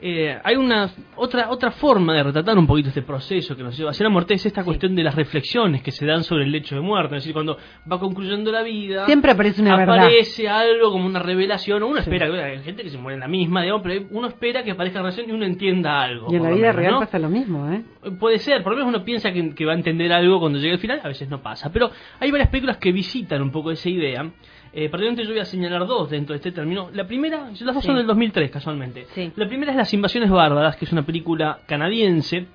eh, 0.00 0.38
hay 0.44 0.56
una 0.56 0.90
otra 1.14 1.48
otra 1.50 1.70
forma 1.70 2.14
de 2.14 2.22
retratar 2.22 2.58
un 2.58 2.66
poquito 2.66 2.88
este 2.88 3.02
proceso 3.02 3.56
que 3.56 3.62
nos 3.62 3.76
lleva 3.76 3.90
hacia 3.90 4.04
la 4.04 4.10
muerte 4.10 4.34
es 4.34 4.44
esta 4.44 4.62
cuestión 4.62 4.94
de 4.94 5.02
las 5.02 5.14
reflexiones 5.14 5.82
que 5.82 5.90
se 5.90 6.04
dan 6.04 6.22
sobre 6.22 6.44
el 6.44 6.54
hecho 6.54 6.74
de 6.74 6.82
muerte, 6.82 7.16
es 7.16 7.22
decir, 7.22 7.32
cuando 7.32 7.56
va 7.90 7.98
concluyendo 7.98 8.52
la 8.52 8.62
vida, 8.62 9.06
Siempre 9.06 9.30
aparece 9.30 9.62
una 9.62 9.76
verdad. 9.76 9.98
aparece 9.98 10.48
algo 10.48 10.90
como 10.90 11.06
una 11.06 11.18
revelación, 11.18 11.82
o 11.82 11.86
uno 11.86 12.00
espera, 12.00 12.26
hay 12.26 12.58
gente 12.62 12.82
que 12.82 12.90
se 12.90 12.98
muere 12.98 13.14
en 13.14 13.20
la 13.20 13.28
misma, 13.28 13.62
digamos, 13.62 13.82
pero 13.82 14.06
uno 14.10 14.28
espera 14.28 14.62
que 14.62 14.72
aparezca 14.72 14.98
la 14.98 15.04
revelación 15.04 15.30
y 15.30 15.32
uno 15.32 15.46
entienda 15.46 16.02
algo. 16.02 16.26
Y 16.30 16.36
en 16.36 16.42
la 16.42 16.50
vida 16.50 16.60
menos, 16.60 16.76
real 16.76 16.92
¿no? 16.92 17.00
pasa 17.00 17.18
lo 17.18 17.30
mismo, 17.30 17.72
¿eh? 17.72 17.82
Puede 18.20 18.38
ser, 18.38 18.62
por 18.62 18.72
lo 18.72 18.78
menos 18.78 18.94
uno 18.94 19.04
piensa 19.04 19.32
que, 19.32 19.54
que 19.54 19.64
va 19.64 19.72
a 19.72 19.76
entender 19.76 20.12
algo 20.12 20.40
cuando 20.40 20.58
llegue 20.58 20.74
al 20.74 20.78
final, 20.78 21.00
a 21.02 21.08
veces 21.08 21.28
no 21.30 21.40
pasa. 21.40 21.72
Pero 21.72 21.90
hay 22.20 22.30
varias 22.30 22.50
películas 22.50 22.76
que 22.76 22.92
visitan 22.92 23.40
un 23.40 23.50
poco 23.50 23.70
esa 23.70 23.88
idea. 23.88 24.30
Eh, 24.78 24.90
particularmente 24.90 25.24
yo 25.24 25.30
voy 25.30 25.38
a 25.40 25.44
señalar 25.46 25.86
dos 25.86 26.10
dentro 26.10 26.34
de 26.34 26.36
este 26.36 26.52
término. 26.52 26.90
La 26.92 27.06
primera, 27.06 27.48
las 27.50 27.58
dos 27.74 27.76
Sí. 27.82 27.86
son 27.86 27.96
del 27.96 28.06
2003 28.06 28.50
casualmente. 28.50 29.06
Sí. 29.14 29.32
La 29.34 29.48
primera 29.48 29.72
es 29.72 29.76
Las 29.78 29.94
Invasiones 29.94 30.28
Bárbaras, 30.30 30.76
que 30.76 30.84
es 30.84 30.92
una 30.92 31.02
película 31.04 31.60
canadiense 31.66 32.46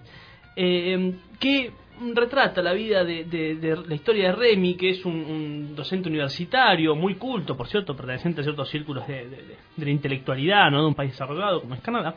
eh, 0.55 1.13
que 1.39 1.71
retrata 2.13 2.61
la 2.61 2.73
vida 2.73 3.03
de, 3.03 3.23
de- 3.25 3.55
de 3.55 3.75
la 3.87 3.95
historia 3.95 4.27
de 4.27 4.31
Remy, 4.35 4.73
que 4.75 4.89
es 4.89 5.05
un, 5.05 5.13
un 5.15 5.75
docente 5.75 6.09
universitario 6.09 6.95
muy 6.95 7.15
culto, 7.15 7.55
por 7.57 7.67
cierto, 7.67 7.95
perteneciente 7.95 8.41
a 8.41 8.43
ciertos 8.43 8.69
círculos 8.69 9.07
de, 9.07 9.27
de- 9.27 9.85
la 9.85 9.89
intelectualidad, 9.91 10.69
¿no? 10.71 10.81
de 10.81 10.87
un 10.87 10.95
país 10.95 11.11
desarrollado 11.11 11.61
como 11.61 11.73
es 11.75 11.81
Canadá, 11.81 12.15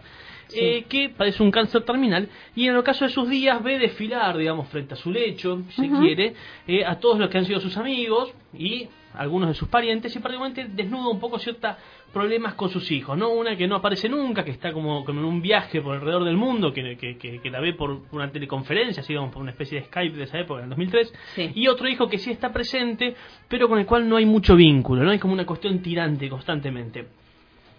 eh, 0.54 0.84
que 0.88 1.10
padece 1.10 1.42
un 1.42 1.50
cáncer 1.50 1.82
terminal 1.82 2.28
y 2.56 2.66
en 2.66 2.76
el 2.76 2.82
caso 2.82 3.04
de 3.06 3.10
sus 3.10 3.28
días 3.28 3.62
ve 3.62 3.78
desfilar, 3.78 4.36
digamos, 4.36 4.68
frente 4.68 4.94
a 4.94 4.96
su 4.96 5.10
lecho, 5.10 5.62
si 5.70 5.88
quiere, 5.88 6.34
eh, 6.66 6.84
a 6.84 6.98
todos 6.98 7.18
los 7.18 7.28
que 7.30 7.38
han 7.38 7.44
sido 7.46 7.60
sus 7.60 7.76
amigos 7.76 8.32
y 8.52 8.88
algunos 9.16 9.48
de 9.48 9.54
sus 9.54 9.68
parientes 9.68 10.14
y 10.14 10.18
particularmente 10.18 10.66
desnuda 10.74 11.10
un 11.10 11.20
poco 11.20 11.38
ciertos 11.38 11.76
problemas 12.12 12.54
con 12.54 12.68
sus 12.70 12.90
hijos, 12.90 13.16
¿no? 13.18 13.30
Una 13.30 13.56
que 13.56 13.66
no 13.66 13.76
aparece 13.76 14.08
nunca, 14.08 14.44
que 14.44 14.50
está 14.52 14.72
como, 14.72 15.04
como 15.04 15.20
en 15.20 15.26
un 15.26 15.42
viaje 15.42 15.80
por 15.80 15.94
alrededor 15.94 16.24
del 16.24 16.36
mundo, 16.36 16.72
que, 16.72 16.96
que, 16.96 17.16
que- 17.18 17.40
que 17.40 17.50
la 17.50 17.60
ve 17.60 17.74
por 17.74 18.00
una 18.12 18.30
teleconferencia, 18.30 19.00
así 19.02 19.14
como 19.14 19.30
por 19.30 19.42
una 19.42 19.50
especie 19.50 19.80
de 19.80 19.86
Skype 19.86 20.16
de 20.16 20.24
esa 20.24 20.38
época, 20.38 20.60
en 20.60 20.64
el 20.64 20.70
2003, 20.70 21.12
Sí. 21.34 21.50
y 21.54 21.66
otro 21.68 21.88
hijo 21.88 22.08
que 22.08 22.18
sí 22.18 22.30
está 22.30 22.52
presente, 22.52 23.14
pero 23.48 23.68
con 23.68 23.78
el 23.78 23.86
cual 23.86 24.08
no 24.08 24.16
hay 24.16 24.26
mucho 24.26 24.54
vínculo, 24.56 25.02
¿no? 25.04 25.10
Hay 25.10 25.18
como 25.18 25.32
una 25.34 25.46
cuestión 25.46 25.78
tirante 25.80 26.28
constantemente. 26.28 27.06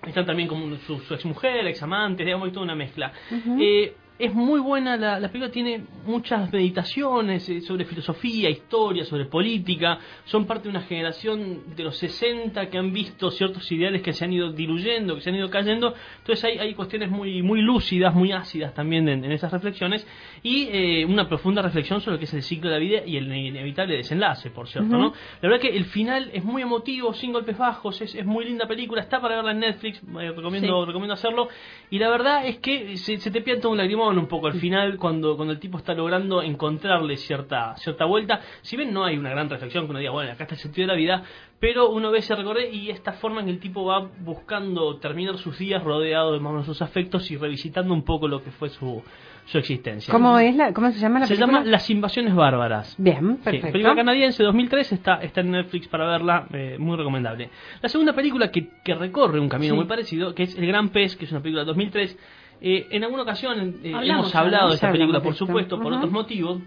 Están 0.05 0.25
también 0.25 0.47
como 0.47 0.75
su, 0.85 0.99
su 0.99 1.13
exmujer, 1.15 1.65
examantes, 1.67 2.25
digamos, 2.25 2.45
hay 2.47 2.51
toda 2.53 2.65
una 2.65 2.75
mezcla. 2.75 3.11
Eh, 3.59 3.95
es 4.17 4.33
muy 4.33 4.61
buena, 4.61 4.95
la, 4.95 5.19
la 5.19 5.27
película 5.27 5.51
tiene 5.51 5.83
muchas 6.05 6.51
meditaciones 6.51 7.49
eh, 7.49 7.59
sobre 7.61 7.83
filosofía, 7.83 8.49
historia, 8.49 9.03
sobre 9.03 9.25
política. 9.25 9.99
Son 10.23 10.45
parte 10.45 10.63
de 10.63 10.69
una 10.69 10.81
generación 10.81 11.75
de 11.75 11.83
los 11.83 11.97
60 11.97 12.69
que 12.69 12.77
han 12.77 12.93
visto 12.93 13.29
ciertos 13.29 13.69
ideales 13.73 14.01
que 14.01 14.13
se 14.13 14.23
han 14.23 14.31
ido 14.31 14.51
diluyendo, 14.53 15.15
que 15.15 15.21
se 15.21 15.29
han 15.31 15.35
ido 15.35 15.49
cayendo. 15.49 15.93
Entonces 16.19 16.45
hay, 16.45 16.57
hay 16.59 16.73
cuestiones 16.73 17.09
muy, 17.11 17.41
muy 17.41 17.61
lúcidas, 17.61 18.15
muy 18.15 18.31
ácidas 18.31 18.73
también 18.73 19.09
en, 19.09 19.25
en 19.25 19.31
esas 19.33 19.51
reflexiones. 19.51 20.07
Y 20.43 20.69
eh, 20.71 21.05
una 21.05 21.27
profunda 21.27 21.61
reflexión 21.61 21.99
sobre 21.99 22.13
lo 22.15 22.19
que 22.19 22.25
es 22.25 22.33
el 22.33 22.41
ciclo 22.43 22.69
de 22.69 22.75
la 22.77 22.79
vida 22.79 23.01
y 23.05 23.17
el 23.17 23.33
inevitable 23.35 23.97
desenlace, 23.97 24.49
por 24.49 24.69
cierto. 24.69 24.95
¿no? 24.97 25.13
La 25.41 25.49
verdad 25.49 25.59
que 25.59 25.75
el 25.75 25.85
final 25.85 26.29
es 26.33 26.43
muy 26.43 26.61
emotivo, 26.61 27.13
sin 27.13 27.33
golpes 27.33 27.57
bajos, 27.57 27.99
es, 28.01 28.15
es 28.15 28.25
muy 28.25 28.45
linda 28.45 28.65
película, 28.65 29.01
está 29.01 29.19
para 29.19 29.35
verla 29.35 29.51
en 29.51 29.59
Netflix, 29.59 30.01
eh, 30.21 30.31
recomiendo, 30.35 30.81
Sí. 30.83 30.87
recomiendo 30.87 31.13
hacerlo. 31.15 31.49
Y 31.89 31.99
la 31.99 32.09
verdad 32.09 32.47
es 32.47 32.59
que 32.59 32.95
se, 32.95 33.17
se 33.17 33.29
te 33.31 33.41
pianta 33.41 33.67
un 33.67 33.77
lagrimón 33.77 34.04
un 34.09 34.27
poco 34.27 34.47
al 34.47 34.59
final 34.59 34.97
cuando, 34.97 35.35
cuando 35.35 35.53
el 35.53 35.59
tipo 35.59 35.77
está 35.77 35.93
logrando 35.93 36.41
encontrarle 36.41 37.17
cierta, 37.17 37.75
cierta 37.77 38.05
vuelta. 38.05 38.41
Si 38.61 38.77
bien 38.77 38.93
no 38.93 39.03
hay 39.03 39.17
una 39.17 39.29
gran 39.29 39.49
reflexión 39.49 39.85
que 39.85 39.91
uno 39.91 39.99
diga, 39.99 40.11
bueno, 40.11 40.31
acá 40.31 40.43
está 40.43 40.55
el 40.55 40.61
sentido 40.61 40.87
de 40.87 40.93
la 40.93 40.97
vida, 40.97 41.23
pero 41.59 41.89
uno 41.89 42.11
ve 42.11 42.19
ese 42.19 42.35
recorrido 42.35 42.69
y 42.71 42.89
esta 42.89 43.13
forma 43.13 43.39
en 43.39 43.47
que 43.47 43.51
el 43.53 43.59
tipo 43.59 43.85
va 43.85 44.09
buscando 44.19 44.97
terminar 44.97 45.37
sus 45.37 45.57
días 45.57 45.83
rodeado 45.83 46.33
de 46.33 46.39
más 46.39 46.49
o 46.49 46.53
menos 46.53 46.65
sus 46.65 46.81
afectos 46.81 47.29
y 47.31 47.37
revisitando 47.37 47.93
un 47.93 48.03
poco 48.03 48.27
lo 48.27 48.43
que 48.43 48.51
fue 48.51 48.69
su, 48.69 49.03
su 49.45 49.57
existencia. 49.59 50.11
¿Cómo 50.11 50.39
es 50.39 50.55
la, 50.55 50.73
cómo 50.73 50.91
se 50.91 50.99
llama 50.99 51.19
la 51.19 51.27
Se 51.27 51.35
película? 51.35 51.59
llama 51.59 51.69
Las 51.69 51.89
Invasiones 51.89 52.33
Bárbaras. 52.35 52.95
Bien, 52.97 53.37
Sí, 53.37 53.43
perfecto. 53.43 53.71
película 53.71 53.95
canadiense 53.95 54.43
2003 54.43 54.91
está, 54.93 55.15
está 55.21 55.41
en 55.41 55.51
Netflix 55.51 55.87
para 55.87 56.05
verla, 56.07 56.47
eh, 56.53 56.77
muy 56.79 56.97
recomendable. 56.97 57.49
La 57.81 57.89
segunda 57.89 58.13
película 58.13 58.49
que, 58.51 58.69
que 58.83 58.95
recorre 58.95 59.39
un 59.39 59.47
camino 59.49 59.73
Sí. 59.73 59.77
muy 59.77 59.85
parecido, 59.85 60.33
que 60.33 60.43
es 60.43 60.57
El 60.57 60.65
Gran 60.67 60.89
Pez, 60.89 61.15
que 61.15 61.25
es 61.25 61.31
una 61.31 61.41
película 61.41 61.61
de 61.61 61.67
2003, 61.67 62.17
Eh, 62.61 62.87
en 62.89 63.03
alguna 63.03 63.23
ocasión 63.23 63.75
eh, 63.83 63.93
Hablamos, 63.93 64.27
hemos 64.27 64.35
hablado 64.35 64.69
de 64.69 64.75
esta 64.75 64.87
hablamos 64.87 64.97
película, 64.97 65.19
por 65.21 65.33
esto. 65.33 65.45
supuesto, 65.45 65.79
por 65.79 65.93
otros 65.93 66.11
motivos. 66.11 66.61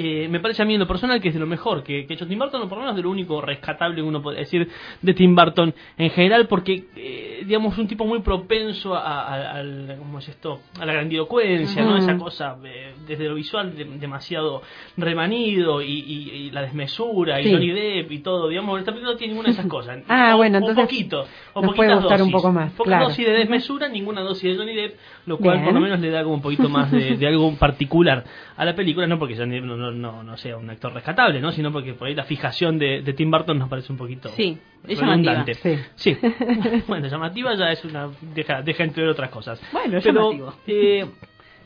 Eh, 0.00 0.28
me 0.28 0.38
parece 0.38 0.62
a 0.62 0.64
mí 0.64 0.74
en 0.74 0.78
lo 0.80 0.86
personal 0.86 1.20
que 1.20 1.26
es 1.28 1.34
de 1.34 1.40
lo 1.40 1.46
mejor 1.46 1.82
que, 1.82 2.06
que 2.06 2.12
ha 2.12 2.16
hecho 2.16 2.26
Tim 2.28 2.38
Burton, 2.38 2.62
o 2.62 2.68
por 2.68 2.78
lo 2.78 2.84
menos 2.84 2.94
de 2.94 3.02
lo 3.02 3.10
único 3.10 3.40
rescatable 3.40 3.96
que 3.96 4.02
uno 4.02 4.22
puede 4.22 4.38
decir 4.38 4.68
de 5.02 5.12
Tim 5.12 5.34
Burton 5.34 5.74
en 5.96 6.10
general, 6.10 6.46
porque, 6.46 6.84
eh, 6.94 7.42
digamos, 7.44 7.76
un 7.78 7.88
tipo 7.88 8.04
muy 8.06 8.20
propenso 8.20 8.94
a, 8.94 9.60
¿cómo 9.98 10.20
es 10.20 10.28
esto? 10.28 10.60
a 10.78 10.86
la 10.86 10.92
grandilocuencia, 10.92 11.82
¿no? 11.84 11.96
Esa 11.96 12.16
cosa, 12.16 12.56
eh, 12.64 12.94
desde 13.08 13.28
lo 13.28 13.34
visual, 13.34 13.76
de- 13.76 13.84
demasiado 13.98 14.62
remanido 14.96 15.82
y, 15.82 15.90
y- 15.98 16.30
y 16.30 16.50
la 16.50 16.62
desmesura, 16.62 17.40
y. 17.40 17.52
Johnny 17.52 17.70
Depp 17.70 18.12
y 18.12 18.18
todo, 18.20 18.48
digamos, 18.48 18.78
esta 18.78 18.92
película 18.92 19.12
no 19.14 19.18
tiene 19.18 19.32
ninguna 19.32 19.48
de 19.48 19.52
esas 19.54 19.66
cosas. 19.66 19.98
Ah, 20.08 20.34
O- 20.34 20.36
bueno, 20.36 20.58
o 20.58 20.60
entonces 20.60 20.84
poquito, 20.84 21.26
o 21.54 21.62
nos 21.62 21.74
puede 21.74 21.94
gustar 21.94 22.22
un 22.22 22.30
dosis. 22.30 22.32
poco 22.32 22.52
más, 22.52 22.72
Poca 22.72 22.88
claro. 22.90 23.04
dosis 23.08 23.26
de 23.26 23.32
desmesura, 23.32 23.88
ninguna 23.88 24.20
dosis 24.20 24.44
de 24.52 24.56
Johnny 24.56 24.74
Depp, 24.76 24.94
lo 25.26 25.38
cual 25.38 25.54
Bien. 25.56 25.64
por 25.64 25.74
lo 25.74 25.80
menos 25.80 25.98
le 26.00 26.10
da 26.10 26.22
como 26.22 26.34
un 26.36 26.42
poquito 26.42 26.68
más 26.68 26.90
de, 26.92 27.16
de 27.16 27.26
algo 27.26 27.52
particular 27.56 28.24
a 28.56 28.64
la 28.64 28.74
película, 28.74 29.06
no 29.06 29.18
porque 29.18 29.36
Johnny 29.36 29.56
Depp 29.56 29.64
no, 29.64 29.87
no, 29.90 30.12
no, 30.12 30.22
no 30.22 30.36
sea 30.36 30.56
un 30.56 30.68
actor 30.70 30.92
rescatable, 30.92 31.40
¿no? 31.40 31.52
sino 31.52 31.72
porque 31.72 31.94
por 31.94 32.08
ahí 32.08 32.14
la 32.14 32.24
fijación 32.24 32.78
de, 32.78 33.02
de 33.02 33.12
Tim 33.12 33.30
Burton 33.30 33.58
nos 33.58 33.68
parece 33.68 33.92
un 33.92 33.98
poquito 33.98 34.28
Sí, 34.30 34.58
es 34.86 34.98
redundante. 35.00 35.54
llamativa. 35.54 35.88
Sí. 35.96 36.16
bueno, 36.88 37.06
llamativa 37.08 37.54
ya 37.54 37.70
es 37.72 37.84
una 37.84 38.08
deja, 38.34 38.62
deja 38.62 38.84
entre 38.84 39.08
otras 39.08 39.30
cosas. 39.30 39.60
Bueno, 39.72 39.98
es 39.98 40.04
Pero, 40.04 40.32
llamativo. 40.32 40.54
eh, 40.66 41.06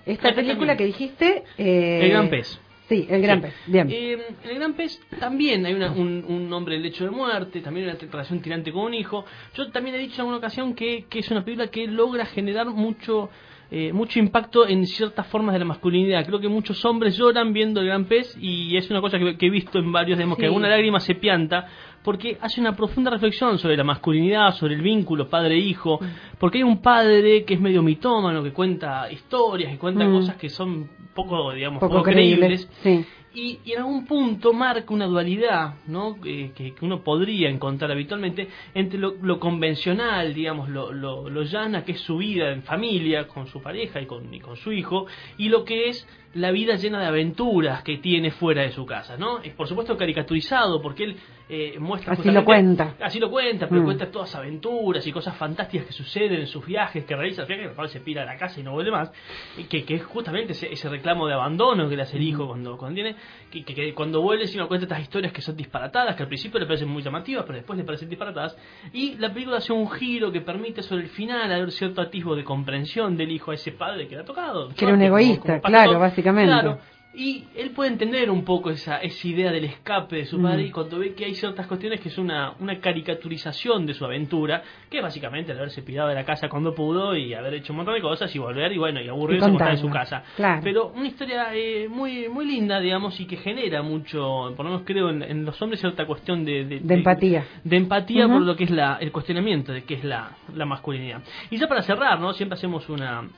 Esta 0.06 0.34
película 0.34 0.68
también. 0.74 0.76
que 0.78 0.84
dijiste... 0.86 1.44
eh, 1.58 2.00
El 2.02 2.10
Gran 2.10 2.28
Pez. 2.28 2.60
Sí, 2.88 3.06
El 3.08 3.22
Gran 3.22 3.38
Sí. 3.40 3.42
Pez. 3.46 3.54
Bien. 3.68 3.88
Eh, 3.90 4.12
en 4.44 4.50
el 4.50 4.56
Gran 4.56 4.72
Pez 4.74 5.00
también 5.18 5.64
hay 5.64 5.72
una- 5.74 5.92
un, 5.92 6.24
un 6.28 6.52
hombre 6.52 6.76
en 6.76 6.82
lecho 6.82 7.04
de 7.04 7.10
muerte, 7.10 7.60
también 7.60 7.86
una 7.88 7.96
relación 7.98 8.40
tirante 8.42 8.70
con 8.72 8.82
un 8.84 8.94
hijo. 8.94 9.24
Yo 9.54 9.70
también 9.70 9.94
he 9.96 9.98
dicho 9.98 10.14
en 10.16 10.20
alguna 10.20 10.38
ocasión 10.38 10.74
que, 10.74 11.06
que 11.08 11.20
es 11.20 11.30
una 11.30 11.44
película 11.44 11.68
que 11.68 11.86
logra 11.86 12.26
generar 12.26 12.66
mucho 12.66 13.30
eh, 13.74 13.90
mucho 13.90 14.18
impacto 14.18 14.68
en 14.68 14.86
ciertas 14.86 15.26
formas 15.28 15.54
de 15.54 15.60
la 15.60 15.64
masculinidad. 15.64 16.26
Creo 16.26 16.38
que 16.38 16.48
muchos 16.48 16.84
hombres 16.84 17.16
lloran 17.16 17.54
viendo 17.54 17.80
el 17.80 17.86
Gran 17.86 18.04
Pez 18.04 18.36
y 18.38 18.76
es 18.76 18.90
una 18.90 19.00
cosa 19.00 19.18
que, 19.18 19.38
que 19.38 19.46
he 19.46 19.50
visto 19.50 19.78
en 19.78 19.90
varios, 19.90 20.18
digamos, 20.18 20.36
que 20.36 20.44
alguna 20.44 20.68
lágrima 20.68 21.00
se 21.00 21.14
pianta 21.14 21.66
porque 22.02 22.36
hace 22.40 22.60
una 22.60 22.74
profunda 22.74 23.10
reflexión 23.10 23.58
sobre 23.58 23.76
la 23.76 23.84
masculinidad, 23.84 24.52
sobre 24.54 24.74
el 24.74 24.82
vínculo 24.82 25.28
padre-hijo, 25.28 26.00
porque 26.38 26.58
hay 26.58 26.64
un 26.64 26.82
padre 26.82 27.44
que 27.44 27.54
es 27.54 27.60
medio 27.60 27.82
mitómano, 27.82 28.42
que 28.42 28.52
cuenta 28.52 29.10
historias, 29.10 29.70
que 29.72 29.78
cuenta 29.78 30.04
Mm. 30.06 30.12
cosas 30.12 30.36
que 30.36 30.48
son 30.48 30.88
poco, 31.14 31.52
digamos, 31.52 31.80
Poco 31.80 31.92
poco 31.98 32.04
creíbles. 32.04 32.66
creíbles. 32.66 33.04
Sí. 33.04 33.06
Y, 33.34 33.60
y 33.64 33.72
en 33.72 33.78
algún 33.78 34.04
punto 34.04 34.52
marca 34.52 34.92
una 34.92 35.06
dualidad 35.06 35.76
¿no? 35.86 36.16
Eh, 36.22 36.52
que, 36.54 36.74
que 36.74 36.84
uno 36.84 37.00
podría 37.02 37.48
encontrar 37.48 37.90
habitualmente 37.90 38.46
entre 38.74 38.98
lo, 38.98 39.14
lo 39.22 39.40
convencional, 39.40 40.34
digamos, 40.34 40.68
lo, 40.68 40.92
lo, 40.92 41.30
lo 41.30 41.42
llana 41.42 41.82
que 41.82 41.92
es 41.92 42.00
su 42.00 42.18
vida 42.18 42.50
en 42.52 42.62
familia, 42.62 43.26
con 43.26 43.46
su 43.46 43.62
pareja 43.62 44.02
y 44.02 44.06
con, 44.06 44.32
y 44.34 44.38
con 44.40 44.56
su 44.56 44.70
hijo, 44.70 45.06
y 45.38 45.48
lo 45.48 45.64
que 45.64 45.88
es 45.88 46.06
la 46.34 46.50
vida 46.50 46.76
llena 46.76 47.00
de 47.00 47.06
aventuras 47.06 47.82
que 47.82 47.96
tiene 47.98 48.32
fuera 48.32 48.62
de 48.62 48.72
su 48.72 48.84
casa. 48.84 49.16
¿no? 49.16 49.38
Es 49.38 49.54
por 49.54 49.66
supuesto 49.66 49.96
caricaturizado 49.96 50.82
porque 50.82 51.04
él 51.04 51.16
eh, 51.54 51.78
muestra... 51.78 52.14
Así 52.14 52.30
lo 52.30 52.44
cuenta. 52.46 52.94
Así 52.98 53.20
lo 53.20 53.30
cuenta, 53.30 53.68
pero 53.68 53.82
Mm. 53.82 53.84
cuenta 53.84 54.10
todas 54.10 54.34
aventuras 54.34 55.06
y 55.06 55.12
cosas 55.12 55.36
fantásticas 55.36 55.86
que 55.86 55.92
suceden 55.92 56.40
en 56.40 56.46
sus 56.46 56.64
viajes, 56.64 57.04
que 57.04 57.14
realiza, 57.14 57.44
fíjate 57.44 57.74
que 57.76 57.88
se 57.88 58.00
pira 58.00 58.22
a 58.22 58.24
la 58.24 58.38
casa 58.38 58.58
y 58.58 58.62
no 58.62 58.72
vuelve 58.72 58.90
más, 58.90 59.12
y 59.58 59.64
que, 59.64 59.84
que 59.84 59.96
es 59.96 60.02
justamente 60.04 60.52
ese, 60.52 60.72
ese 60.72 60.88
reclamo 60.88 61.26
de 61.26 61.34
abandono 61.34 61.90
que 61.90 61.96
le 61.96 62.02
hace 62.02 62.16
el 62.16 62.22
hijo 62.22 62.46
cuando, 62.48 62.78
cuando 62.78 62.94
tiene, 62.94 63.16
que, 63.50 63.64
que- 63.64 63.74
que 63.74 63.92
cuando 63.92 64.22
vuelve 64.22 64.44
encima 64.44 64.66
cuenta 64.66 64.84
estas 64.86 65.00
historias 65.02 65.30
que 65.32 65.42
son 65.42 65.54
disparatadas, 65.54 66.16
que 66.16 66.22
al 66.22 66.28
principio 66.28 66.58
le 66.58 66.64
parecen 66.64 66.88
muy 66.88 67.02
llamativas, 67.02 67.44
pero 67.44 67.56
después 67.58 67.78
le 67.78 67.84
parecen 67.84 68.08
disparatadas, 68.08 68.56
y 68.94 69.16
la 69.18 69.30
película 69.30 69.58
hace 69.58 69.74
un 69.74 69.90
giro 69.90 70.32
que 70.32 70.40
permite 70.40 70.82
sobre 70.82 71.02
el 71.02 71.08
final 71.10 71.52
haber 71.52 71.70
cierto 71.70 72.00
atisbo 72.00 72.34
de 72.34 72.44
comprensión 72.44 73.14
del 73.16 73.30
hijo 73.30 73.50
a 73.50 73.54
ese 73.54 73.72
padre 73.72 74.08
que 74.08 74.14
le 74.14 74.22
ha 74.22 74.24
tocado. 74.24 74.70
Que 74.70 74.86
era 74.86 74.94
un 74.94 75.00
como- 75.00 75.06
egoísta, 75.18 75.60
como 75.60 75.70
claro, 75.70 75.98
básicamente. 75.98 76.50
Claro, 76.50 76.78
y 77.14 77.44
él 77.56 77.70
puede 77.70 77.90
entender 77.90 78.30
un 78.30 78.42
poco 78.44 78.70
esa, 78.70 78.96
esa 78.98 79.28
idea 79.28 79.52
del 79.52 79.64
escape 79.64 80.16
de 80.16 80.24
su 80.24 80.38
Mm. 80.38 80.42
padre 80.42 80.62
y 80.62 80.70
cuando 80.70 80.98
ve 80.98 81.14
que 81.14 81.26
hay 81.26 81.34
ciertas 81.34 81.66
cuestiones 81.66 82.00
que 82.00 82.08
es 82.08 82.16
una, 82.18 82.54
una 82.60 82.80
caricaturización 82.80 83.86
de 83.86 83.94
su 83.94 84.04
aventura, 84.04 84.62
que 84.90 84.98
es 84.98 85.02
básicamente 85.02 85.52
el 85.52 85.58
haberse 85.58 85.82
pirado 85.82 86.08
de 86.08 86.14
la 86.14 86.24
casa 86.24 86.48
cuando 86.48 86.74
pudo 86.74 87.14
y 87.16 87.34
haber 87.34 87.54
hecho 87.54 87.72
un 87.72 87.78
montón 87.78 87.94
de 87.94 88.00
cosas 88.00 88.34
y 88.34 88.38
volver 88.38 88.72
y 88.72 88.78
bueno, 88.78 89.00
y 89.00 89.08
aburrirse 89.08 89.48
Y 89.48 89.52
estar 89.52 89.70
en 89.70 89.78
su 89.78 89.90
casa. 89.90 90.22
claro. 90.36 90.60
Pero 90.64 90.88
una 90.94 91.06
historia 91.08 91.54
eh, 91.54 91.86
muy 91.88 92.28
muy 92.28 92.46
linda, 92.46 92.80
digamos, 92.80 93.18
y 93.20 93.26
que 93.26 93.36
genera 93.36 93.82
mucho, 93.82 94.52
por 94.56 94.64
lo 94.64 94.72
menos 94.72 94.82
creo 94.86 95.10
en, 95.10 95.22
en 95.22 95.44
los 95.44 95.60
hombres 95.60 95.80
cierta 95.80 96.06
cuestión 96.06 96.44
de... 96.44 96.64
De 96.64 96.94
empatía. 96.94 97.44
De 97.64 97.76
empatía 97.76 98.26
por 98.26 98.40
lo 98.42 98.56
que 98.56 98.64
es 98.64 98.70
la, 98.70 98.96
el 99.00 99.12
cuestionamiento 99.12 99.72
de 99.72 99.84
qué 99.84 99.94
es 99.94 100.04
la, 100.04 100.30
la 100.54 100.64
masculinidad. 100.66 101.22
Y 101.50 101.58
ya 101.58 101.68
para 101.68 101.82
cerrar, 101.82 102.20
¿no? 102.20 102.32
Siempre 102.32 102.54
hacemos 102.54 102.88
una 102.88 103.28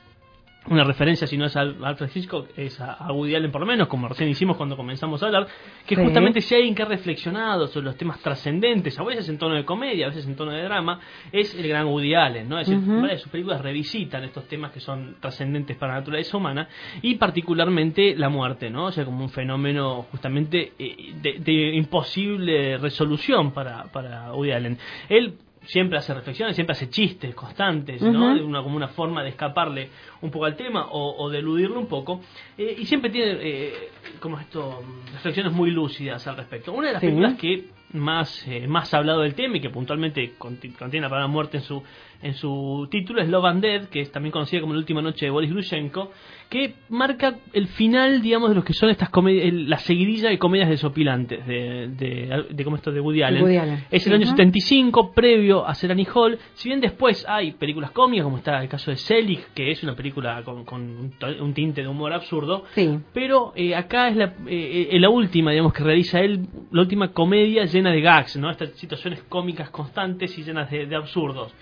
una 0.67 0.83
referencia, 0.83 1.27
si 1.27 1.37
no 1.37 1.45
es 1.45 1.55
al 1.55 1.83
Alfred 1.83 2.09
Hitchcock, 2.13 2.49
es 2.57 2.79
a, 2.81 2.93
a 2.93 3.11
Woody 3.13 3.35
Allen 3.35 3.51
por 3.51 3.61
lo 3.61 3.67
menos, 3.67 3.87
como 3.87 4.07
recién 4.07 4.29
hicimos 4.29 4.57
cuando 4.57 4.75
comenzamos 4.75 5.21
a 5.21 5.27
hablar, 5.27 5.47
que 5.85 5.95
Sí. 5.95 6.01
justamente 6.03 6.41
si 6.41 6.55
hay 6.55 6.61
alguien 6.61 6.75
que 6.75 6.81
ha 6.83 6.87
reflexionado 6.87 7.67
sobre 7.67 7.85
los 7.85 7.97
temas 7.97 8.19
trascendentes, 8.19 8.97
a 8.99 9.03
veces 9.03 9.29
en 9.29 9.37
tono 9.37 9.55
de 9.55 9.63
comedia, 9.63 10.05
a 10.07 10.09
veces 10.09 10.25
en 10.27 10.35
tono 10.35 10.51
de 10.51 10.63
drama, 10.63 10.99
es 11.31 11.53
el 11.55 11.67
gran 11.67 11.85
Woody 11.87 12.15
Allen, 12.15 12.49
¿no? 12.49 12.59
Es 12.59 12.67
decir, 12.69 12.83
varias 12.87 13.11
de 13.11 13.17
sus 13.19 13.31
películas 13.31 13.61
revisitan 13.61 14.23
estos 14.23 14.47
temas 14.47 14.71
que 14.71 14.79
son 14.79 15.17
trascendentes 15.19 15.77
para 15.77 15.93
la 15.93 15.99
naturaleza 15.99 16.35
humana 16.37 16.67
y 17.01 17.15
particularmente 17.15 18.15
la 18.15 18.29
muerte, 18.29 18.69
¿no? 18.69 18.85
O 18.85 18.91
sea, 18.91 19.05
como 19.05 19.23
un 19.23 19.29
fenómeno 19.29 20.07
justamente 20.11 20.73
eh, 20.79 21.13
de, 21.21 21.39
de 21.39 21.75
imposible 21.75 22.77
resolución 22.77 23.51
para, 23.51 23.83
para 23.91 24.33
Woody 24.33 24.51
Allen. 24.51 24.77
Él 25.09 25.35
siempre 25.67 25.97
hace 25.97 26.13
reflexiones, 26.13 26.55
siempre 26.55 26.73
hace 26.73 26.89
chistes 26.89 27.33
constantes, 27.35 28.01
¿no? 28.01 28.35
De 28.35 28.43
una, 28.43 28.61
como 28.63 28.75
una 28.75 28.87
forma 28.89 29.23
de 29.23 29.29
escaparle 29.29 29.89
un 30.21 30.31
poco 30.31 30.45
al 30.45 30.55
tema 30.55 30.87
o, 30.91 31.23
o 31.23 31.29
de 31.29 31.39
eludirlo 31.39 31.79
un 31.79 31.87
poco. 31.87 32.21
Eh, 32.57 32.75
y 32.79 32.85
siempre 32.85 33.09
tiene, 33.09 33.37
eh, 33.41 33.73
como 34.19 34.39
esto, 34.39 34.81
mm, 34.81 35.13
reflexiones 35.13 35.53
muy 35.53 35.71
lúcidas 35.71 36.25
al 36.27 36.37
respecto. 36.37 36.73
Una 36.73 36.87
de 36.87 36.93
las 36.93 37.01
Sí. 37.01 37.07
películas 37.07 37.33
que 37.35 37.65
más, 37.95 38.45
eh, 38.47 38.67
más 38.67 38.93
ha 38.93 38.97
hablado 38.97 39.21
del 39.21 39.33
tema 39.35 39.57
y 39.57 39.61
que 39.61 39.69
puntualmente 39.69 40.33
conti- 40.37 40.71
contiene 40.73 41.05
la 41.05 41.09
palabra 41.09 41.27
muerte 41.27 41.57
en 41.57 41.63
su, 41.63 41.81
en 42.21 42.33
su 42.33 42.87
título 42.89 43.21
es 43.21 43.29
Love 43.29 43.45
and 43.45 43.61
Dead, 43.61 43.85
que 43.89 44.01
es 44.01 44.11
también 44.11 44.31
conocida 44.31 44.61
como 44.61 44.73
La 44.73 44.79
Última 44.79 45.01
Noche 45.01 45.25
de 45.25 45.31
Boris 45.31 45.51
Grushenko, 45.51 46.11
que 46.49 46.75
marca 46.89 47.35
el 47.53 47.67
final, 47.67 48.21
digamos, 48.21 48.49
de 48.49 48.55
lo 48.55 48.63
que 48.63 48.73
son 48.73 48.89
estas 48.89 49.09
comedias, 49.09 49.51
la 49.53 49.77
seguidilla 49.79 50.29
de 50.29 50.37
comedias 50.37 50.69
desopilantes 50.69 51.45
de, 51.47 51.87
de, 51.89 52.45
de, 52.51 52.63
como 52.63 52.75
esto 52.75 52.91
de 52.91 52.99
Woody 52.99 53.23
Allen. 53.23 53.41
Woody 53.43 53.57
Allen. 53.57 53.83
Es 53.91 54.05
el 54.05 54.11
Sí. 54.11 54.15
año 54.15 54.25
Ujú. 54.27 54.37
75, 54.37 55.11
previo 55.13 55.65
a 55.67 55.73
Serani 55.73 56.05
Hall. 56.13 56.37
Si 56.53 56.69
bien 56.69 56.81
después 56.81 57.25
hay 57.27 57.51
películas 57.53 57.91
cómicas, 57.91 58.23
como 58.23 58.37
está 58.37 58.61
el 58.61 58.69
caso 58.69 58.91
de 58.91 58.97
Selig, 58.97 59.39
que 59.55 59.71
es 59.71 59.83
una 59.83 59.95
película 59.95 60.43
con, 60.43 60.65
con 60.65 61.11
un 61.41 61.53
tinte 61.53 61.81
de 61.81 61.87
humor 61.87 62.13
absurdo, 62.13 62.63
Sí. 62.75 62.99
pero 63.13 63.51
eh, 63.55 63.75
acá 63.75 64.07
es 64.09 64.15
la, 64.15 64.33
eh, 64.47 64.89
eh, 64.91 64.99
la 64.99 65.09
última, 65.09 65.51
digamos, 65.51 65.73
que 65.73 65.83
realiza 65.83 66.19
él, 66.21 66.45
la 66.71 66.81
última 66.81 67.11
comedia 67.11 67.65
llena 67.65 67.84
de 67.91 68.01
gags, 68.01 68.35
¿no? 68.37 68.51
Estas 68.51 68.71
situaciones 68.71 69.21
cómicas 69.23 69.69
constantes 69.69 70.37
y 70.37 70.43
llenas 70.43 70.69
de, 70.69 70.95
absurdos. 70.95 71.53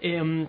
Em, 0.00 0.46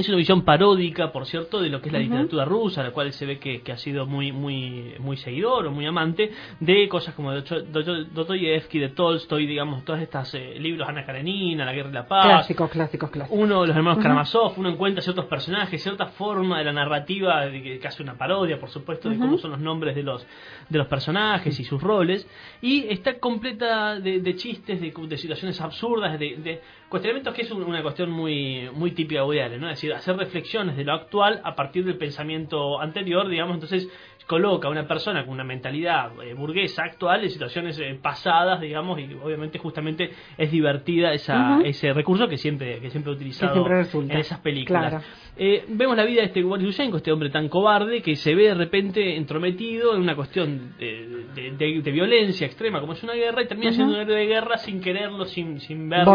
es 0.00 0.08
una 0.08 0.18
visión 0.18 0.42
paródica, 0.42 1.12
por 1.12 1.26
cierto, 1.26 1.60
de 1.60 1.68
lo 1.68 1.80
que 1.80 1.88
es 1.88 1.92
la 1.92 1.98
literatura 2.00 2.44
rusa, 2.44 2.82
la 2.82 2.90
cual 2.92 3.12
se 3.12 3.26
ve 3.26 3.38
que, 3.38 3.60
que 3.62 3.72
ha 3.72 3.76
sido 3.76 4.06
muy 4.06 4.32
muy 4.32 4.94
muy 4.98 5.16
seguidor 5.16 5.66
o 5.66 5.70
muy 5.70 5.86
amante 5.86 6.30
de 6.60 6.88
cosas 6.88 7.14
como 7.14 7.32
Dostoyevsky, 7.32 8.78
de 8.78 8.88
Tolstoy, 8.90 9.46
digamos, 9.46 9.84
todos 9.84 10.00
estos 10.00 10.34
eh, 10.34 10.56
libros, 10.58 10.88
Ana 10.88 11.04
Karenina, 11.04 11.64
La 11.64 11.72
Guerra 11.72 11.90
y 11.90 11.92
la 11.92 12.06
Paz, 12.08 12.24
Clásicos, 12.26 12.70
clásicos, 12.70 13.10
clásicos. 13.10 13.38
uno 13.38 13.62
de 13.62 13.68
los 13.68 13.76
hermanos 13.76 13.98
Ujú. 13.98 14.02
Karamazov, 14.02 14.52
uno 14.58 14.68
encuentra 14.70 15.02
ciertos 15.02 15.26
personajes, 15.26 15.82
cierta 15.82 16.06
forma 16.06 16.58
de 16.58 16.64
la 16.64 16.72
narrativa, 16.72 17.46
de 17.46 17.80
hace 17.84 18.02
una 18.02 18.16
parodia, 18.16 18.58
por 18.58 18.68
supuesto, 18.70 19.08
de 19.08 19.18
cómo 19.18 19.38
son 19.38 19.50
los 19.52 19.60
nombres 19.60 19.94
de 19.94 20.02
los 20.02 20.26
de 20.68 20.78
los 20.78 20.86
personajes 20.86 21.58
y 21.58 21.64
sus 21.64 21.82
roles, 21.82 22.28
y 22.60 22.86
está 22.88 23.18
completa 23.18 23.98
de, 23.98 24.20
de 24.20 24.36
chistes, 24.36 24.80
de, 24.80 24.92
de 24.92 25.16
situaciones 25.16 25.60
absurdas, 25.60 26.18
de, 26.18 26.36
de 26.36 26.60
cuestionamientos 26.88 27.34
que 27.34 27.42
es 27.42 27.50
un- 27.50 27.62
una 27.62 27.82
cuestión 27.82 28.10
muy 28.10 28.68
muy 28.74 28.92
típica 28.92 29.22
de 29.22 29.58
¿no? 29.58 29.68
Es 29.68 29.76
decir, 29.76 29.87
hacer 29.94 30.16
reflexiones 30.16 30.76
de 30.76 30.84
lo 30.84 30.92
actual 30.92 31.40
a 31.44 31.54
partir 31.54 31.84
del 31.84 31.98
pensamiento 31.98 32.80
anterior, 32.80 33.28
digamos, 33.28 33.54
entonces 33.54 33.88
coloca 34.28 34.68
a 34.68 34.70
una 34.70 34.86
persona 34.86 35.24
con 35.24 35.34
una 35.34 35.42
mentalidad 35.44 36.10
eh, 36.22 36.34
burguesa 36.34 36.82
actual 36.84 37.24
en 37.24 37.30
situaciones 37.30 37.78
eh, 37.80 37.98
pasadas, 38.00 38.60
digamos, 38.60 39.00
y 39.00 39.08
obviamente 39.20 39.58
justamente 39.58 40.10
es 40.36 40.50
divertida 40.52 41.12
esa, 41.12 41.58
ese 41.64 41.92
recurso 41.92 42.28
que 42.28 42.36
siempre 42.36 42.78
que 42.80 42.90
siempre 42.90 43.10
he 43.12 43.16
utilizado 43.16 43.54
siempre 43.54 44.14
en 44.14 44.20
esas 44.20 44.38
películas. 44.40 44.90
Claro. 44.90 45.04
Eh, 45.40 45.64
vemos 45.68 45.96
la 45.96 46.04
vida 46.04 46.20
de 46.22 46.26
este 46.26 46.42
Boris 46.42 46.66
Yushenko, 46.66 46.96
este 46.98 47.12
hombre 47.12 47.30
tan 47.30 47.48
cobarde 47.48 48.02
que 48.02 48.16
se 48.16 48.34
ve 48.34 48.44
de 48.48 48.54
repente 48.54 49.16
entrometido 49.16 49.94
en 49.94 50.02
una 50.02 50.16
cuestión 50.16 50.72
de, 50.78 51.26
de- 51.34 51.50
de- 51.52 51.80
de 51.80 51.90
violencia 51.92 52.44
extrema 52.46 52.80
como 52.80 52.92
es 52.94 53.02
una 53.04 53.14
guerra 53.14 53.42
y 53.42 53.46
termina 53.46 53.70
siendo 53.72 53.94
un 53.94 54.00
héroe 54.00 54.16
de 54.16 54.26
guerra 54.26 54.58
sin 54.58 54.80
quererlo, 54.80 55.24
sin, 55.26 55.60
sin 55.60 55.88
verlo. 55.88 56.06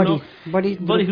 Boris, 0.46 0.80
Boris. 0.82 1.08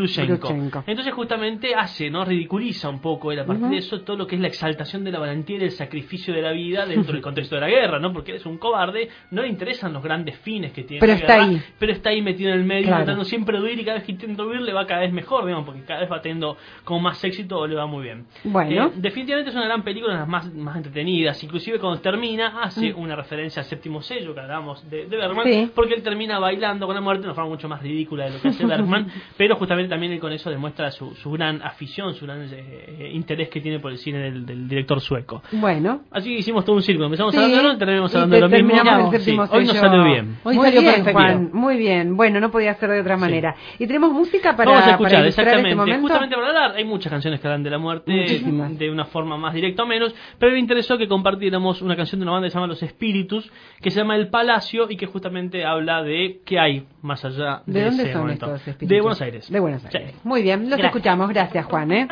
Entonces 0.88 1.14
justamente 1.14 1.74
hace, 1.74 2.10
¿no? 2.10 2.26
ridiculiza 2.26 2.90
un 2.90 3.00
poco 3.02 3.32
él 3.32 3.40
a 3.40 3.46
partir 3.46 3.68
de 3.72 3.78
eso 3.78 4.02
todo 4.02 4.18
lo 4.18 4.28
que 4.28 4.36
es 4.36 4.42
la 4.42 4.48
exaltación 4.50 5.04
de 5.06 5.12
la 5.12 5.20
valentía 5.20 5.56
y 5.56 5.60
del 5.60 5.72
sacrificio 5.72 6.34
de 6.34 6.42
la 6.42 6.52
vida 6.52 6.86
dentro 6.96 7.14
del 7.14 7.22
contexto 7.22 7.56
de 7.56 7.62
la 7.62 7.70
guerra, 7.70 8.00
¿no? 8.00 8.14
Porque 8.14 8.32
él 8.32 8.38
es 8.38 8.46
un 8.46 8.58
cobarde, 8.58 9.10
no 9.32 9.42
le 9.42 9.48
interesan 9.48 9.94
los 9.94 10.04
grandes 10.04 10.38
fines 10.40 10.72
que 10.72 10.84
tiene 10.84 11.00
Pero 11.00 11.14
la 11.14 11.20
está 11.20 11.34
guerra, 11.38 11.50
ahí. 11.50 11.62
pero 11.80 11.92
está 11.94 12.10
ahí 12.12 12.22
metido 12.22 12.52
en 12.52 12.60
el 12.60 12.66
medio, 12.66 12.88
Claro. 12.88 13.02
intentando 13.02 13.26
siempre 13.26 13.60
huir 13.62 13.80
y 13.80 13.84
cada 13.86 13.98
vez 13.98 14.06
que 14.06 14.12
intenta 14.14 14.44
huir 14.46 14.62
le 14.62 14.74
va 14.74 14.86
cada 14.86 15.02
vez 15.02 15.12
mejor, 15.14 15.46
digamos, 15.46 15.66
porque 15.66 15.82
cada 15.84 16.02
vez 16.02 16.12
va 16.12 16.22
teniendo 16.22 16.58
como 16.84 17.00
más 17.00 17.24
éxito 17.24 17.58
o 17.60 17.68
le 17.68 17.76
va 17.76 17.86
muy 17.86 18.04
bien. 18.04 18.26
Bueno. 18.44 18.88
Eh, 18.88 18.92
definitivamente 18.96 19.50
es 19.52 19.56
una 19.56 19.66
gran 19.66 19.84
película, 19.84 20.14
una 20.14 20.22
de 20.22 20.22
las 20.22 20.30
más, 20.30 20.54
más 20.54 20.76
entretenidas, 20.78 21.44
inclusive 21.44 21.80
cuando 21.80 22.00
termina 22.02 22.62
hace 22.62 22.94
Mm. 22.94 23.00
una 23.00 23.16
referencia 23.16 23.62
al 23.62 23.68
séptimo 23.68 24.02
sello 24.02 24.34
que 24.34 24.40
hablábamos 24.40 24.90
de, 24.90 25.06
de 25.06 25.18
Bergman, 25.18 25.46
Sí. 25.46 25.72
porque 25.74 25.94
él 25.94 26.04
termina 26.04 26.40
bailando 26.40 26.86
con 26.86 26.96
la 26.96 27.02
muerte 27.02 27.22
de 27.24 27.28
una 27.28 27.36
forma 27.36 27.50
mucho 27.50 27.68
más 27.70 27.82
ridícula 27.82 28.26
de 28.26 28.32
lo 28.32 28.42
que 28.42 28.50
hace 28.50 28.66
Bergman, 28.66 29.08
pero 29.38 29.56
justamente 29.56 29.90
también 29.90 30.12
él 30.14 30.20
con 30.20 30.32
eso 30.32 30.50
demuestra 30.50 30.92
su, 30.92 31.14
su 31.16 31.32
gran 31.32 31.62
afición, 31.62 32.14
su 32.14 32.26
gran 32.26 32.48
eh, 32.52 33.12
interés 33.14 33.50
que 33.50 33.62
tiene 33.62 33.80
por 33.80 33.92
el 33.92 33.98
cine 33.98 34.20
del, 34.20 34.46
del 34.46 34.68
director 34.68 35.00
sueco. 35.02 35.44
Bueno. 35.52 36.02
Así 36.12 36.30
que 36.30 36.40
hicimos 36.40 36.66
todo 36.66 36.76
un 36.76 36.81
círculo, 36.84 37.06
empezamos 37.06 37.34
Sí. 37.34 37.38
hablando 37.38 37.58
de 37.58 37.66
uno 37.70 37.78
terminamos 37.78 38.14
hablando 38.16 38.36
de 38.36 38.42
lo 38.42 38.50
mismo. 38.50 39.12
Sí, 39.20 39.38
hoy 39.52 39.66
nos 39.66 39.78
salió 39.78 40.04
bien. 40.04 40.38
Hoy 40.44 40.56
muy 40.56 40.66
salió 40.68 40.82
bien, 40.82 40.94
perfecto. 40.96 41.20
Juan, 41.20 41.50
muy 41.54 41.78
bien. 41.78 42.18
Bueno, 42.18 42.40
no 42.40 42.52
podía 42.52 42.74
ser 42.76 42.90
de 42.90 43.02
otra 43.02 43.18
manera. 43.18 43.56
Y 43.80 43.88
tenemos 43.88 44.12
música 44.12 44.56
para, 44.56 44.70
Vamos 44.72 44.84
a 44.84 44.86
para 44.86 44.92
escuchar, 44.98 45.22
ilustrar 45.24 45.48
exactamente. 45.48 45.70
este 45.70 45.76
momento. 45.78 46.02
Justamente 46.02 46.36
para 46.36 46.48
hablar, 46.48 46.72
hay 46.78 46.86
muchas 46.86 47.12
canciones 47.12 47.40
que 47.40 47.48
hablan 47.48 47.64
de 47.64 47.70
la 47.70 47.78
muerte 47.78 48.12
Muchísimas. 48.12 48.78
de 48.78 48.90
una 48.92 49.06
forma 49.06 49.38
más 49.38 49.54
directa 49.54 49.84
o 49.84 49.86
menos, 49.88 50.14
pero 50.40 50.52
me 50.52 50.60
interesó 50.60 50.98
que 50.98 51.08
compartiéramos 51.08 51.82
una 51.82 51.96
canción 51.96 52.20
de 52.20 52.24
una 52.24 52.34
banda 52.34 52.48
que 52.48 52.52
se 52.52 52.56
llama 52.56 52.68
Los 52.68 52.84
Espíritus, 52.84 53.52
que 53.82 53.92
se 53.92 54.00
llama 54.00 54.16
El 54.16 54.30
Palacio 54.30 54.88
y 54.90 54.98
que 54.98 55.06
justamente 55.06 55.66
habla 55.66 56.04
de 56.04 56.40
qué 56.46 56.60
hay 56.60 56.86
más 57.02 57.24
allá 57.26 57.62
de, 57.66 57.74
¿De 57.80 57.86
dónde 57.86 58.04
ese 58.04 58.12
son 58.14 58.22
momento. 58.22 58.46
estos 58.48 58.68
espíritus? 58.68 58.90
De 58.90 59.02
Buenos 59.02 59.22
Aires. 59.22 59.52
De 59.52 59.60
Buenos 59.60 59.82
Sí. 59.84 59.98
Aires. 59.98 60.16
Muy 60.24 60.42
bien, 60.42 60.60
los 60.62 60.70
Gracias. 60.70 60.88
escuchamos. 60.88 61.30
Gracias, 61.30 61.66
Juan. 61.66 61.92
¿eh? 61.92 62.08